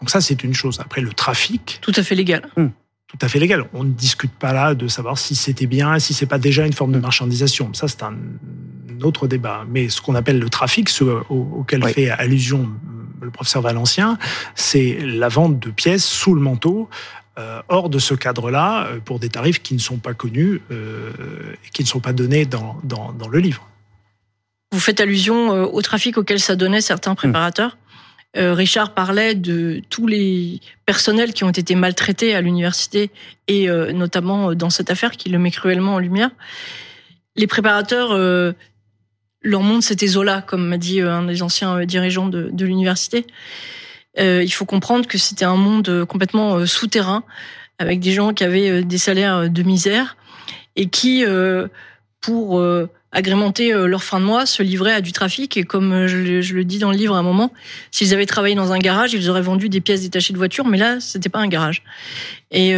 Donc 0.00 0.10
ça, 0.10 0.20
c'est 0.20 0.42
une 0.42 0.54
chose. 0.54 0.80
Après, 0.80 1.00
le 1.00 1.12
trafic, 1.12 1.78
Tout 1.82 1.92
à 1.96 2.02
fait 2.02 2.16
légal. 2.16 2.42
tout 2.56 3.18
à 3.20 3.28
fait 3.28 3.38
légal. 3.38 3.64
On 3.72 3.84
ne 3.84 3.90
discute 3.92 4.32
pas 4.32 4.52
là 4.52 4.74
de 4.74 4.88
savoir 4.88 5.18
si 5.18 5.36
c'était 5.36 5.66
bien, 5.66 6.00
si 6.00 6.14
c'est 6.14 6.26
pas 6.26 6.38
déjà 6.38 6.66
une 6.66 6.72
forme 6.72 6.90
de 6.92 6.98
marchandisation. 6.98 7.72
Ça, 7.74 7.86
c'est 7.86 8.02
un 8.02 8.16
autre 9.02 9.28
débat. 9.28 9.64
Mais 9.68 9.88
ce 9.88 10.00
qu'on 10.00 10.16
appelle 10.16 10.40
le 10.40 10.50
trafic, 10.50 10.88
ce 10.88 11.04
au- 11.04 11.22
auquel 11.30 11.84
Oui. 11.84 11.92
fait 11.92 12.10
allusion 12.10 12.68
le 13.22 13.30
professeur 13.30 13.62
Valencien, 13.62 14.18
c'est 14.56 14.98
la 15.00 15.28
vente 15.28 15.58
de 15.60 15.70
pièces 15.70 16.04
sous 16.04 16.34
le 16.34 16.40
manteau. 16.40 16.90
Euh, 17.38 17.62
hors 17.68 17.88
de 17.88 17.98
ce 17.98 18.14
cadre-là, 18.14 18.86
euh, 18.86 19.00
pour 19.00 19.18
des 19.18 19.28
tarifs 19.28 19.62
qui 19.62 19.74
ne 19.74 19.80
sont 19.80 19.98
pas 19.98 20.14
connus 20.14 20.60
euh, 20.70 21.10
et 21.64 21.70
qui 21.70 21.82
ne 21.82 21.88
sont 21.88 22.00
pas 22.00 22.12
donnés 22.12 22.44
dans, 22.46 22.78
dans, 22.84 23.12
dans 23.12 23.28
le 23.28 23.38
livre. 23.38 23.68
Vous 24.72 24.80
faites 24.80 25.00
allusion 25.00 25.50
au 25.50 25.82
trafic 25.82 26.18
auquel 26.18 26.40
ça 26.40 26.56
donnait 26.56 26.80
certains 26.80 27.14
préparateurs. 27.14 27.76
Euh, 28.36 28.52
Richard 28.52 28.94
parlait 28.94 29.34
de 29.34 29.80
tous 29.90 30.06
les 30.06 30.60
personnels 30.86 31.32
qui 31.32 31.44
ont 31.44 31.50
été 31.50 31.76
maltraités 31.76 32.34
à 32.34 32.40
l'université 32.40 33.10
et 33.46 33.70
euh, 33.70 33.92
notamment 33.92 34.54
dans 34.54 34.70
cette 34.70 34.90
affaire 34.90 35.12
qui 35.12 35.28
le 35.28 35.38
met 35.38 35.52
cruellement 35.52 35.94
en 35.94 35.98
lumière. 36.00 36.30
Les 37.36 37.46
préparateurs, 37.46 38.10
euh, 38.12 38.52
leur 39.42 39.62
monde 39.62 39.82
c'était 39.82 40.08
Zola, 40.08 40.42
comme 40.42 40.66
m'a 40.66 40.78
dit 40.78 41.00
un 41.00 41.22
des 41.24 41.42
anciens 41.42 41.84
dirigeants 41.84 42.26
de, 42.26 42.50
de 42.52 42.66
l'université. 42.66 43.24
Euh, 44.18 44.42
il 44.42 44.50
faut 44.50 44.64
comprendre 44.64 45.06
que 45.06 45.18
c'était 45.18 45.44
un 45.44 45.56
monde 45.56 45.88
euh, 45.88 46.06
complètement 46.06 46.56
euh, 46.56 46.66
souterrain, 46.66 47.24
avec 47.78 48.00
des 48.00 48.12
gens 48.12 48.32
qui 48.32 48.44
avaient 48.44 48.84
des 48.84 48.98
salaires 48.98 49.50
de 49.50 49.62
misère 49.64 50.16
et 50.76 50.88
qui, 50.88 51.24
pour 52.20 52.62
agrémenter 53.10 53.72
leur 53.72 54.04
fin 54.04 54.20
de 54.20 54.24
mois, 54.24 54.46
se 54.46 54.62
livraient 54.62 54.92
à 54.92 55.00
du 55.00 55.10
trafic. 55.10 55.56
Et 55.56 55.64
comme 55.64 56.06
je, 56.06 56.18
le- 56.54 56.64
dis 56.64 56.78
dans 56.78 56.92
le 56.92 56.96
livre 56.96 57.16
à 57.16 57.18
un 57.18 57.24
moment, 57.24 57.52
s'ils 57.90 58.14
avaient 58.14 58.26
travaillé 58.26 58.54
dans 58.54 58.70
un 58.70 58.78
garage, 58.78 59.12
ils 59.12 59.28
auraient 59.28 59.42
vendu 59.42 59.68
des 59.68 59.80
pièces 59.80 60.02
détachées 60.02 60.32
de 60.32 60.38
voitures, 60.38 60.66
mais 60.66 60.78
là, 60.78 61.00
c'était 61.00 61.28
pas 61.28 61.40
un 61.40 61.48
garage. 61.48 61.82
Et 62.52 62.76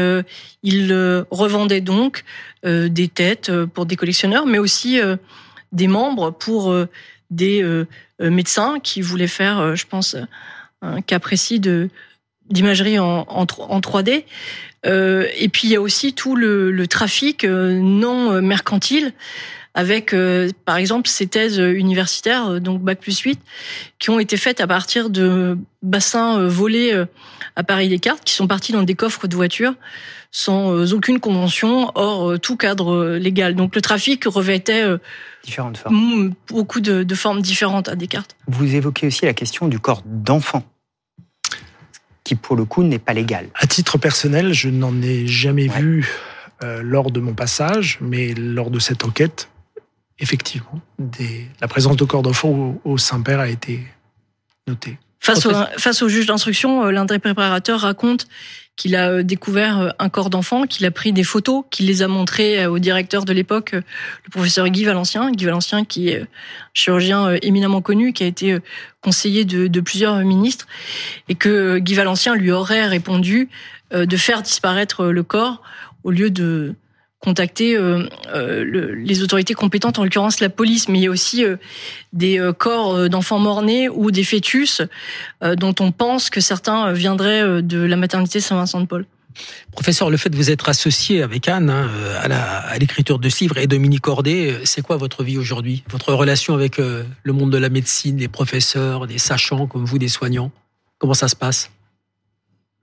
ils 0.62 1.25
revendaient 1.31 1.83
donc 1.83 2.25
des 2.64 3.09
têtes 3.09 3.52
pour 3.75 3.85
des 3.85 3.97
collectionneurs, 3.97 4.47
mais 4.47 4.59
aussi 4.59 4.99
des 5.73 5.88
membres 5.88 6.31
pour 6.31 6.75
des 7.31 7.85
médecins 8.19 8.78
qui 8.83 9.02
voulaient 9.02 9.26
faire, 9.26 9.76
je 9.76 9.85
pense, 9.85 10.16
un 10.83 11.00
cas 11.02 11.18
précis 11.18 11.61
d'imagerie 12.50 12.99
en, 12.99 13.25
en, 13.28 13.47
tro- 13.47 13.66
en 13.68 13.80
3D. 13.80 14.25
Euh, 14.85 15.26
et 15.37 15.49
puis 15.49 15.62
il 15.68 15.71
y 15.71 15.76
a 15.76 15.80
aussi 15.80 16.12
tout 16.12 16.37
le, 16.37 16.71
le 16.71 16.87
trafic 16.87 17.45
euh, 17.45 17.73
non 17.73 18.33
euh, 18.33 18.40
mercantile 18.40 19.12
avec, 19.76 20.12
euh, 20.14 20.49
par 20.64 20.76
exemple, 20.78 21.06
ces 21.09 21.26
thèses 21.26 21.59
universitaires, 21.59 22.47
euh, 22.52 22.61
donc 22.61 22.80
Bac 22.83 22.99
plus 22.99 23.18
8, 23.21 23.38
qui 23.99 24.09
ont 24.11 24.18
été 24.18 24.37
faites 24.38 24.61
à 24.62 24.66
partir 24.66 25.11
de 25.11 25.59
bassins 25.83 26.40
euh, 26.40 26.49
volés 26.49 26.92
euh, 26.95 27.04
à 27.56 27.62
Paris-Descartes, 27.62 28.25
qui 28.25 28.33
sont 28.35 28.47
partis 28.47 28.73
dans 28.73 28.83
des 28.83 28.95
coffres 28.95 29.26
de 29.28 29.37
voitures 29.37 29.75
sans 30.33 30.73
euh, 30.73 30.92
aucune 30.95 31.21
convention, 31.21 31.92
hors 31.95 32.30
euh, 32.33 32.38
tout 32.38 32.56
cadre 32.56 32.92
euh, 32.92 33.18
légal. 33.18 33.54
Donc 33.54 33.75
le 33.75 33.80
trafic 33.83 34.25
revêtait 34.25 34.83
euh, 34.83 34.97
Différentes 35.45 35.76
formes. 35.76 36.33
beaucoup 36.49 36.80
de, 36.80 37.02
de 37.02 37.14
formes 37.14 37.42
différentes 37.42 37.88
à 37.88 37.95
Descartes. 37.97 38.35
Vous 38.49 38.75
évoquez 38.75 39.06
aussi 39.06 39.26
la 39.26 39.35
question 39.35 39.68
du 39.68 39.78
corps 39.78 40.02
d'enfant, 40.06 40.64
qui 42.25 42.35
pour 42.35 42.56
le 42.56 42.64
coup 42.64 42.83
n'est 42.83 42.99
pas 42.99 43.12
légal. 43.12 43.49
À 43.54 43.66
titre 43.66 43.99
personnel, 43.99 44.52
je 44.52 44.68
n'en 44.68 45.00
ai 45.02 45.26
jamais 45.26 45.68
Ouais. 45.71 45.80
vu 45.80 46.09
euh, 46.62 46.80
lors 46.83 47.11
de 47.11 47.21
mon 47.21 47.35
passage, 47.35 47.99
mais 48.00 48.33
lors 48.35 48.71
de 48.71 48.78
cette 48.78 49.04
enquête, 49.04 49.49
effectivement, 50.18 50.80
des- 50.99 51.46
la 51.61 51.68
présence 51.68 51.96
de 51.96 52.04
corps 52.04 52.23
d'enfants 52.23 52.49
au, 52.50 52.80
au 52.92 52.99
Saint-Père 52.99 53.40
a 53.40 53.49
été 53.49 53.80
notée. 54.66 54.99
Face 55.20 55.44
au, 55.46 55.50
Professeur- 55.50 55.80
face 55.80 56.02
au 56.02 56.08
juge 56.08 56.26
d'instruction, 56.26 56.85
euh, 56.85 56.90
l'un 56.90 57.04
des 57.04 57.18
préparateurs 57.18 57.80
raconte 57.80 58.26
qu'il 58.76 58.94
a 58.94 59.08
euh, 59.11 59.23
découvert 59.23 59.78
euh, 59.80 59.88
un 59.99 60.08
corps 60.08 60.30
d'enfant, 60.30 60.64
qu'il 60.66 60.87
a 60.87 60.90
pris 60.90 61.12
des 61.12 61.25
photos, 61.25 61.64
qu'il 61.70 61.87
les 61.87 62.02
a 62.02 62.08
montrées 62.08 62.66
au 62.66 62.78
directeur 62.78 63.25
de 63.25 63.32
l'époque, 63.32 63.73
le 63.73 64.30
professeur 64.30 64.68
Guy 64.68 64.85
Valencien. 64.85 65.32
Guy 65.32 65.46
Valencien, 65.46 65.85
qui 65.85 66.08
est 66.11 66.25
chirurgien 66.75 67.35
éminemment 67.42 67.80
connu, 67.80 68.12
qui 68.12 68.23
a 68.23 68.26
été 68.26 68.58
conseiller 69.00 69.44
de, 69.44 69.66
de 69.66 69.80
plusieurs 69.80 70.16
ministres, 70.18 70.66
et 71.28 71.35
que 71.35 71.78
Guy 71.78 71.94
Valencien 71.94 72.35
lui 72.35 72.50
aurait 72.52 72.87
répondu 72.87 73.49
de 73.92 74.16
faire 74.16 74.42
disparaître 74.42 75.06
le 75.06 75.23
corps 75.23 75.62
au 76.04 76.11
lieu 76.11 76.28
de 76.30 76.75
contacter 77.20 77.76
euh, 77.76 78.08
euh, 78.35 78.62
le- 78.64 78.94
les 78.94 79.23
autorités 79.23 79.54
compétentes, 79.54 79.99
en 79.99 80.04
l'occurrence 80.04 80.40
la 80.40 80.49
police. 80.49 80.88
Mais 80.88 80.99
il 80.99 81.04
y 81.04 81.06
a 81.06 81.11
aussi 81.11 81.44
euh, 81.44 81.56
des 82.12 82.38
corps 82.58 83.08
d'enfants 83.08 83.38
morts-nés 83.38 83.88
ou 83.88 84.11
des 84.11 84.25
fœtus 84.25 84.82
dont 85.42 85.75
on 85.80 85.92
pense 85.92 86.30
que 86.30 86.40
certains 86.40 86.92
viendraient 86.92 87.62
de 87.62 87.78
la 87.78 87.96
maternité 87.96 88.40
Saint-Vincent-de-Paul. 88.40 89.06
Professeur, 89.73 90.08
le 90.08 90.16
fait 90.16 90.30
de 90.30 90.37
vous 90.37 90.50
être 90.50 90.68
associé 90.70 91.23
avec 91.23 91.46
Anne 91.49 91.68
hein, 91.68 91.90
à 92.23 92.78
l'écriture 92.78 93.18
de 93.18 93.28
ce 93.28 93.40
livre 93.40 93.58
et 93.58 93.66
Dominique 93.66 94.00
Cordet, 94.00 94.61
c'est 94.64 94.80
quoi 94.80 94.96
votre 94.96 95.25
vie 95.25 95.37
aujourd'hui? 95.37 95.85
Votre 95.90 96.14
relation 96.14 96.54
avec 96.54 96.78
le 96.78 97.32
monde 97.32 97.52
de 97.52 97.58
la 97.58 97.68
médecine, 97.68 98.16
les 98.16 98.28
professeurs, 98.28 99.06
des 99.06 99.18
sachants 99.18 99.66
comme 99.66 99.85
vous, 99.85 99.99
des 99.99 100.08
soignants? 100.08 100.52
Comment 100.99 101.14
ça 101.14 101.28
se 101.28 101.37
passe? 101.37 101.70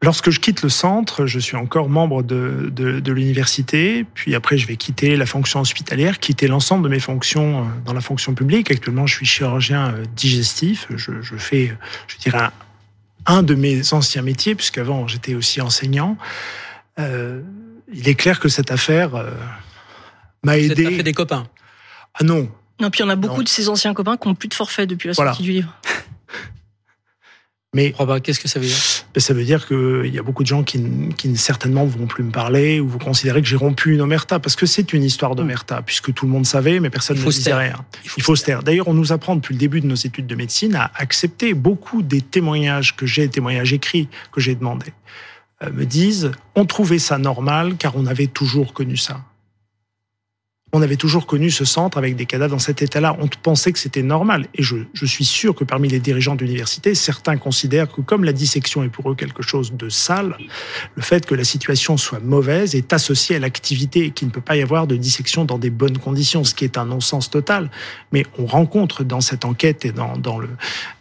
Lorsque 0.04 0.30
je 0.32 0.40
quitte 0.42 0.62
le 0.64 0.70
centre, 0.70 1.26
je 1.26 1.40
suis 1.40 1.56
encore 1.56 1.88
membre 1.88 2.24
de, 2.24 2.70
de, 2.72 3.00
de 3.00 3.12
l'université, 3.14 4.06
puis 4.14 4.36
après 4.36 4.58
je 4.58 4.68
vais 4.68 4.76
quitter 4.76 5.16
la 5.16 5.26
fonction 5.26 5.62
hospitalière, 5.62 6.20
quitter 6.20 6.48
l'ensemble 6.48 6.84
de 6.84 6.90
mes 6.90 7.00
fonctions 7.00 7.62
euh, 7.62 7.64
dans 7.86 7.94
la 7.94 8.02
fonction 8.02 8.34
publique. 8.36 8.70
Actuellement, 8.70 9.08
je 9.08 9.16
suis 9.16 9.26
chirurgien 9.26 9.94
euh, 9.94 10.04
digestif. 10.16 10.88
Je, 10.94 11.22
je 11.22 11.36
fais, 11.38 11.76
je 12.08 12.18
dirais, 12.18 12.38
un, 12.40 12.52
un 13.38 13.44
de 13.44 13.56
mes 13.56 13.94
anciens 13.94 14.22
métiers, 14.24 14.56
puisqu'avant 14.56 15.08
j'étais 15.08 15.36
aussi 15.36 15.62
enseignant. 15.62 16.18
Euh, 17.00 17.42
il 17.94 18.08
est 18.10 18.16
clair 18.16 18.40
que 18.42 18.50
cette 18.50 18.72
affaire 18.72 19.16
euh, 19.16 19.32
m'a 20.44 20.58
Vous 20.58 20.68
n'êtes 20.68 20.76
pas 20.76 20.82
aidé. 20.84 20.96
fait 20.98 21.04
des 21.04 21.14
copains? 21.14 21.48
Ah 22.16 22.26
non, 22.26 22.50
Non, 22.82 22.90
puis 22.92 23.04
on 23.04 23.10
a 23.10 23.16
beaucoup 23.16 23.38
Non. 23.38 23.44
de 23.44 23.48
ses 23.50 23.70
anciens 23.70 23.94
copains 23.94 24.18
qui 24.18 24.28
ont 24.28 24.36
plus 24.36 24.50
de 24.50 24.54
forfait 24.54 24.86
depuis 24.86 25.08
la 25.08 25.14
Voilà. 25.14 25.32
sortie 25.32 25.44
du 25.44 25.52
livre. 25.54 25.74
Mais. 27.74 27.94
Qu'est-ce 28.24 28.40
que 28.40 28.48
ça 28.48 28.60
veut 28.60 28.66
dire? 28.66 28.78
Ben, 29.14 29.20
ça 29.20 29.34
veut 29.34 29.44
dire 29.44 29.68
qu'il 29.68 30.14
y 30.14 30.20
a 30.20 30.24
beaucoup 30.24 30.44
de 30.44 30.48
gens 30.48 30.64
qui, 30.64 30.82
qui 31.18 31.30
ne- 31.30 31.36
certainement 31.36 31.86
vont 31.86 32.08
plus 32.08 32.24
me 32.24 32.32
parler 32.32 32.80
ou 32.80 32.88
vous 32.88 33.00
considérez 33.00 33.42
que 33.42 33.48
j'ai 33.48 33.56
rompu 33.56 33.94
une 33.94 34.02
omerta 34.02 34.40
parce 34.40 34.56
que 34.56 34.66
c'est 34.66 34.94
une 34.94 35.04
histoire 35.04 35.36
d'omerta 35.36 35.82
puisque 35.82 36.14
tout 36.14 36.26
le 36.26 36.32
monde 36.32 36.46
savait 36.46 36.80
mais 36.80 36.90
personne 36.90 37.16
Il 37.18 37.20
ne 37.20 37.24
faut 37.24 37.32
disait 37.32 37.54
rien. 37.54 37.76
Il 38.18 38.24
faut 38.24 38.36
se 38.36 38.44
taire. 38.44 38.64
D'ailleurs, 38.64 38.88
on 38.88 38.94
nous 38.94 39.12
apprend 39.12 39.36
depuis 39.36 39.54
le 39.54 39.60
début 39.60 39.82
de 39.82 39.88
nos 39.88 39.96
études 39.96 40.28
de 40.28 40.36
médecine 40.36 40.76
à 40.76 40.92
accepter 40.96 41.54
beaucoup 41.54 42.02
des 42.02 42.22
témoignages 42.22 42.96
que 42.96 43.06
j'ai, 43.06 43.28
témoignages 43.30 43.74
écrits 43.74 44.08
que 44.32 44.42
j'ai 44.42 44.56
demandés, 44.56 44.94
euh, 45.64 45.72
me 45.72 45.86
disent 45.86 46.32
on 46.56 46.66
trouvait 46.66 47.00
ça 47.00 47.18
normal 47.18 47.76
car 47.78 47.96
on 47.96 48.06
avait 48.06 48.28
toujours 48.28 48.74
connu 48.74 48.98
ça. 48.98 49.22
On 50.76 50.82
avait 50.82 50.96
toujours 50.96 51.28
connu 51.28 51.52
ce 51.52 51.66
centre 51.66 52.00
avec 52.00 52.16
des 52.16 52.26
cadavres 52.26 52.54
dans 52.54 52.60
cet 52.60 52.82
état-là. 52.82 53.16
On 53.20 53.28
pensait 53.28 53.72
que 53.72 53.78
c'était 53.78 54.02
normal. 54.02 54.48
Et 54.56 54.64
je, 54.64 54.78
je 54.94 55.06
suis 55.06 55.24
sûr 55.24 55.54
que 55.54 55.64
parmi 55.64 55.88
les 55.88 56.00
dirigeants 56.00 56.34
d'université, 56.34 56.96
certains 56.96 57.38
considèrent 57.38 57.92
que 57.92 58.02
comme 58.02 58.24
la 58.24 58.34
dissection 58.34 58.84
est 58.84 58.90
pour 58.90 59.12
eux 59.12 59.16
quelque 59.16 59.44
chose 59.44 59.74
de 59.74 59.90
sale, 59.90 60.36
le 60.96 61.02
fait 61.04 61.28
que 61.28 61.36
la 61.36 61.44
situation 61.44 61.96
soit 61.96 62.20
mauvaise 62.20 62.74
est 62.74 62.92
associé 62.92 63.36
à 63.36 63.40
l'activité 63.40 64.06
et 64.06 64.12
qu'il 64.12 64.30
ne 64.30 64.34
peut 64.34 64.42
pas 64.42 64.56
y 64.56 64.64
avoir 64.64 64.88
de 64.88 64.96
dissection 64.96 65.46
dans 65.46 65.60
des 65.60 65.70
bonnes 65.70 66.00
conditions, 66.00 66.44
ce 66.44 66.56
qui 66.56 66.64
est 66.66 66.80
un 66.80 66.86
non-sens 66.86 67.30
total. 67.30 67.70
Mais 68.12 68.26
on 68.40 68.48
rencontre 68.48 69.04
dans 69.04 69.22
cette 69.22 69.46
enquête 69.46 69.86
et 69.86 69.92
dans, 69.92 70.18
dans, 70.18 70.40
le, 70.40 70.50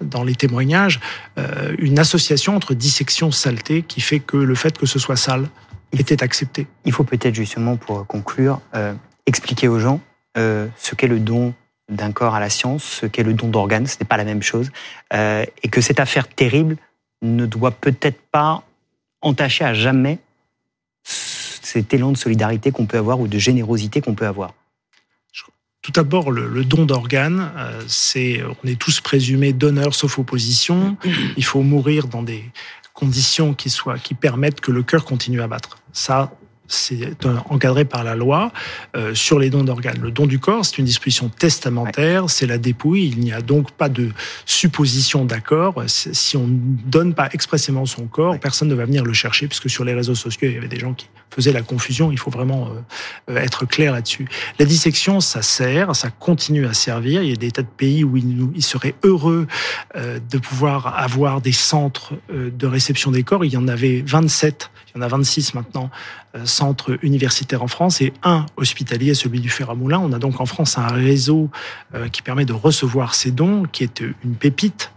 dans 0.02 0.22
les 0.22 0.34
témoignages 0.34 1.00
euh, 1.38 1.74
une 1.78 1.98
association 1.98 2.54
entre 2.54 2.74
dissection 2.74 3.30
saleté 3.30 3.80
qui 3.80 4.02
fait 4.02 4.20
que 4.20 4.36
le 4.36 4.54
fait 4.54 4.76
que 4.76 4.84
ce 4.84 4.98
soit 4.98 5.16
sale 5.16 5.48
était 5.92 6.22
accepté. 6.22 6.66
Il 6.84 6.92
faut 6.92 7.04
peut-être 7.04 7.34
justement, 7.34 7.76
pour 7.76 8.06
conclure, 8.06 8.60
euh, 8.74 8.92
expliquer 9.26 9.68
aux 9.68 9.78
gens 9.78 10.00
euh, 10.36 10.68
ce 10.76 10.94
qu'est 10.94 11.08
le 11.08 11.20
don 11.20 11.54
d'un 11.88 12.12
corps 12.12 12.34
à 12.34 12.40
la 12.40 12.50
science, 12.50 12.84
ce 12.84 13.06
qu'est 13.06 13.22
le 13.22 13.34
don 13.34 13.48
d'organes, 13.48 13.86
ce 13.86 13.96
n'est 14.00 14.06
pas 14.06 14.16
la 14.16 14.24
même 14.24 14.42
chose, 14.42 14.70
euh, 15.12 15.44
et 15.62 15.68
que 15.68 15.80
cette 15.80 16.00
affaire 16.00 16.28
terrible 16.28 16.76
ne 17.20 17.46
doit 17.46 17.70
peut-être 17.70 18.20
pas 18.30 18.64
entacher 19.20 19.64
à 19.64 19.74
jamais 19.74 20.18
cet 21.04 21.92
élan 21.94 22.12
de 22.12 22.16
solidarité 22.16 22.70
qu'on 22.70 22.86
peut 22.86 22.98
avoir 22.98 23.20
ou 23.20 23.28
de 23.28 23.38
générosité 23.38 24.00
qu'on 24.00 24.14
peut 24.14 24.26
avoir. 24.26 24.54
Tout 25.82 25.90
d'abord, 25.90 26.30
le, 26.30 26.64
don 26.64 26.86
d'organes, 26.86 27.50
euh, 27.56 27.82
c'est, 27.88 28.40
on 28.44 28.68
est 28.68 28.78
tous 28.78 29.00
présumés 29.00 29.52
donneurs 29.52 29.96
sauf 29.96 30.16
opposition. 30.20 30.96
Il 31.36 31.44
faut 31.44 31.62
mourir 31.62 32.06
dans 32.06 32.22
des 32.22 32.44
conditions 32.94 33.52
qui 33.52 33.68
soient, 33.68 33.98
qui 33.98 34.14
permettent 34.14 34.60
que 34.60 34.70
le 34.70 34.84
cœur 34.84 35.04
continue 35.04 35.42
à 35.42 35.48
battre. 35.48 35.78
Ça, 35.92 36.32
c'est 36.72 37.26
encadré 37.48 37.84
par 37.84 38.04
la 38.04 38.14
loi 38.14 38.52
euh, 38.96 39.14
sur 39.14 39.38
les 39.38 39.50
dons 39.50 39.64
d'organes. 39.64 39.98
Le 40.00 40.10
don 40.10 40.26
du 40.26 40.38
corps, 40.38 40.64
c'est 40.64 40.78
une 40.78 40.84
disposition 40.84 41.28
testamentaire, 41.28 42.30
c'est 42.30 42.46
la 42.46 42.58
dépouille. 42.58 43.08
Il 43.08 43.20
n'y 43.20 43.32
a 43.32 43.40
donc 43.40 43.70
pas 43.72 43.88
de 43.88 44.10
supposition 44.46 45.24
d'accord. 45.24 45.82
Si 45.86 46.36
on 46.36 46.46
ne 46.46 46.58
donne 46.86 47.14
pas 47.14 47.28
expressément 47.32 47.86
son 47.86 48.06
corps, 48.06 48.38
personne 48.38 48.68
ne 48.68 48.74
va 48.74 48.84
venir 48.84 49.04
le 49.04 49.12
chercher, 49.12 49.48
puisque 49.48 49.70
sur 49.70 49.84
les 49.84 49.94
réseaux 49.94 50.14
sociaux, 50.14 50.48
il 50.48 50.54
y 50.54 50.58
avait 50.58 50.68
des 50.68 50.78
gens 50.78 50.94
qui 50.94 51.08
faisaient 51.30 51.52
la 51.52 51.62
confusion. 51.62 52.12
Il 52.12 52.18
faut 52.18 52.30
vraiment 52.30 52.68
euh, 53.30 53.36
être 53.36 53.66
clair 53.66 53.92
là-dessus. 53.92 54.28
La 54.58 54.64
dissection, 54.64 55.20
ça 55.20 55.42
sert, 55.42 55.94
ça 55.96 56.10
continue 56.10 56.66
à 56.66 56.74
servir. 56.74 57.22
Il 57.22 57.30
y 57.30 57.32
a 57.32 57.36
des 57.36 57.50
tas 57.50 57.62
de 57.62 57.68
pays 57.68 58.04
où 58.04 58.16
il, 58.16 58.48
il 58.54 58.62
serait 58.62 58.94
heureux 59.02 59.46
euh, 59.96 60.18
de 60.30 60.38
pouvoir 60.38 60.98
avoir 60.98 61.40
des 61.40 61.52
centres 61.52 62.14
euh, 62.32 62.50
de 62.50 62.66
réception 62.66 63.10
des 63.10 63.22
corps. 63.22 63.44
Il 63.44 63.52
y 63.52 63.56
en 63.56 63.68
avait 63.68 64.02
27, 64.06 64.70
il 64.88 64.98
y 64.98 65.00
en 65.00 65.02
a 65.02 65.08
26 65.08 65.54
maintenant 65.54 65.90
euh, 65.90 66.21
centres 66.44 66.98
universitaires 67.02 67.62
en 67.62 67.68
France 67.68 68.00
et 68.00 68.12
un 68.22 68.46
hospitalier, 68.56 69.14
celui 69.14 69.40
du 69.40 69.50
Fer 69.50 69.70
à 69.70 69.74
Moulin. 69.74 69.98
On 69.98 70.12
a 70.12 70.18
donc 70.18 70.40
en 70.40 70.46
France 70.46 70.78
un 70.78 70.86
réseau 70.86 71.50
euh, 71.94 72.08
qui 72.08 72.22
permet 72.22 72.44
de 72.44 72.52
recevoir 72.52 73.14
ces 73.14 73.30
dons, 73.30 73.64
qui 73.70 73.84
est 73.84 74.00
une 74.00 74.34
pépite 74.34 74.92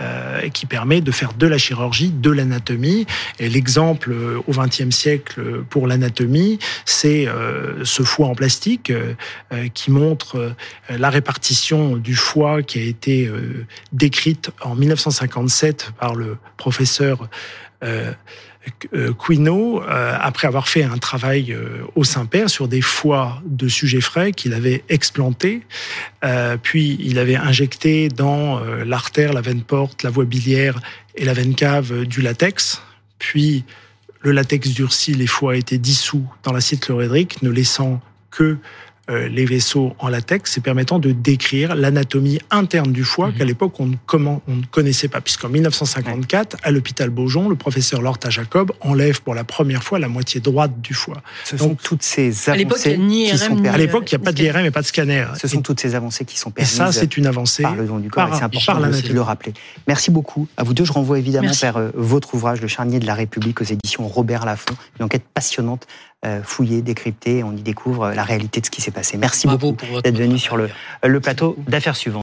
euh, 0.00 0.48
qui 0.50 0.64
permet 0.64 1.00
de 1.00 1.10
faire 1.10 1.32
de 1.32 1.46
la 1.46 1.58
chirurgie, 1.58 2.10
de 2.10 2.30
l'anatomie. 2.30 3.06
Et 3.38 3.48
l'exemple 3.48 4.14
au 4.46 4.52
XXe 4.52 4.90
siècle 4.90 5.64
pour 5.68 5.88
l'anatomie, 5.88 6.60
c'est 6.84 7.26
ce 7.82 8.02
foie 8.04 8.28
en 8.28 8.34
plastique 8.36 8.92
qui 9.74 9.90
montre 9.90 10.54
la 10.88 11.10
répartition 11.10 11.96
du 11.96 12.14
foie 12.14 12.62
qui 12.62 12.78
a 12.78 12.82
été 12.82 13.28
décrite 13.92 14.52
en 14.62 14.76
1957 14.76 15.90
par 15.98 16.14
le 16.14 16.36
professeur 16.56 17.28
euh, 17.84 18.12
Quino, 19.18 19.82
euh, 19.82 20.16
après 20.20 20.46
avoir 20.46 20.68
fait 20.68 20.82
un 20.82 20.98
travail 20.98 21.52
euh, 21.52 21.82
au 21.94 22.04
Saint-Père 22.04 22.50
sur 22.50 22.68
des 22.68 22.80
foies 22.80 23.42
de 23.44 23.68
sujets 23.68 24.00
frais 24.00 24.32
qu'il 24.32 24.54
avait 24.54 24.84
explantés, 24.88 25.62
puis 26.62 26.98
il 27.00 27.18
avait 27.18 27.36
injecté 27.36 28.08
dans 28.08 28.60
l'artère, 28.84 29.32
la 29.32 29.40
veine 29.40 29.62
porte, 29.62 30.02
la 30.02 30.10
voie 30.10 30.24
biliaire 30.24 30.80
et 31.14 31.24
la 31.24 31.32
veine 31.32 31.54
cave 31.54 32.04
du 32.04 32.20
latex, 32.20 32.82
puis 33.18 33.64
le 34.20 34.32
latex 34.32 34.70
durci, 34.70 35.14
les 35.14 35.26
foies 35.26 35.56
étaient 35.56 35.78
dissous 35.78 36.26
dans 36.42 36.52
l'acide 36.52 36.80
chlorhydrique, 36.80 37.42
ne 37.42 37.50
laissant 37.50 38.00
que 38.30 38.44
euh, 38.44 38.56
les 39.08 39.44
vaisseaux 39.44 39.94
en 39.98 40.08
latex 40.08 40.58
et 40.58 40.60
permettant 40.60 40.98
de 40.98 41.12
décrire 41.12 41.74
l'anatomie 41.74 42.38
interne 42.50 42.92
du 42.92 43.04
foie 43.04 43.32
qu'à 43.32 43.44
mhm. 43.44 43.48
l'époque 43.48 43.80
on, 43.80 43.86
ne 43.86 44.66
connaissait 44.70 45.08
pas. 45.08 45.20
Puisqu'en 45.20 45.48
1954, 45.48 46.56
à 46.62 46.70
l'hôpital 46.70 47.10
Beaujon, 47.10 47.48
le 47.48 47.56
professeur 47.56 48.02
Lorta 48.02 48.30
Jacob 48.30 48.72
enlève 48.80 49.22
pour 49.22 49.34
la 49.34 49.44
première 49.44 49.82
fois 49.82 49.98
la 49.98 50.08
moitié 50.08 50.40
droite 50.40 50.80
du 50.80 50.94
foie. 50.94 51.22
Ce 51.44 51.56
sont 51.56 51.74
toutes 51.74 52.02
ces 52.02 52.50
avancées 52.50 52.98
qui 52.98 53.38
sont 53.38 53.64
À 53.64 53.78
l'époque, 53.78 54.10
il 54.10 54.16
n'y 54.16 54.22
a 54.22 54.24
pas 54.24 54.32
d'IRM 54.32 54.64
et 54.64 54.70
pas 54.70 54.82
de 54.82 54.86
scanner. 54.86 55.26
Ce 55.40 55.48
sont 55.48 55.62
toutes 55.62 55.80
ces 55.80 55.94
avancées 55.94 56.24
qui 56.24 56.38
sont 56.38 56.50
permises. 56.50 56.74
Et 56.74 56.76
ça, 56.76 56.92
c'est 56.92 57.16
une 57.16 57.26
avancée 57.26 57.62
par 57.62 57.74
le 57.74 57.86
don 57.86 57.98
du 57.98 58.10
corps. 58.10 58.34
C'est 58.34 58.44
important 58.44 58.80
de 58.80 59.12
le 59.12 59.22
rappeler. 59.22 59.52
Merci 59.86 60.10
beaucoup 60.10 60.48
à 60.56 60.62
vous 60.62 60.74
deux. 60.74 60.84
Je 60.84 60.92
renvoie 60.92 61.18
évidemment 61.18 61.52
vers 61.60 61.76
euh, 61.76 61.90
votre 61.94 62.34
ouvrage, 62.34 62.60
Le 62.60 62.68
charnier 62.68 62.98
de 62.98 63.06
la 63.06 63.14
République, 63.14 63.60
aux 63.60 63.64
éditions 63.64 64.06
Robert 64.06 64.44
Laffont. 64.46 64.74
Une 64.98 65.04
enquête 65.04 65.24
passionnante 65.34 65.86
euh, 65.86 66.07
fouiller, 66.42 66.82
décrypter, 66.82 67.44
on 67.44 67.52
y 67.52 67.62
découvre 67.62 68.10
la 68.10 68.24
réalité 68.24 68.60
de 68.60 68.66
ce 68.66 68.70
qui 68.70 68.80
s'est 68.80 68.90
passé. 68.90 69.16
Merci 69.16 69.46
beaucoup 69.46 69.74
d'être 70.02 70.18
venu 70.18 70.38
sur 70.38 70.56
le, 70.56 70.68
le 71.04 71.20
plateau 71.20 71.56
d'affaires 71.68 71.96
suivantes. 71.96 72.08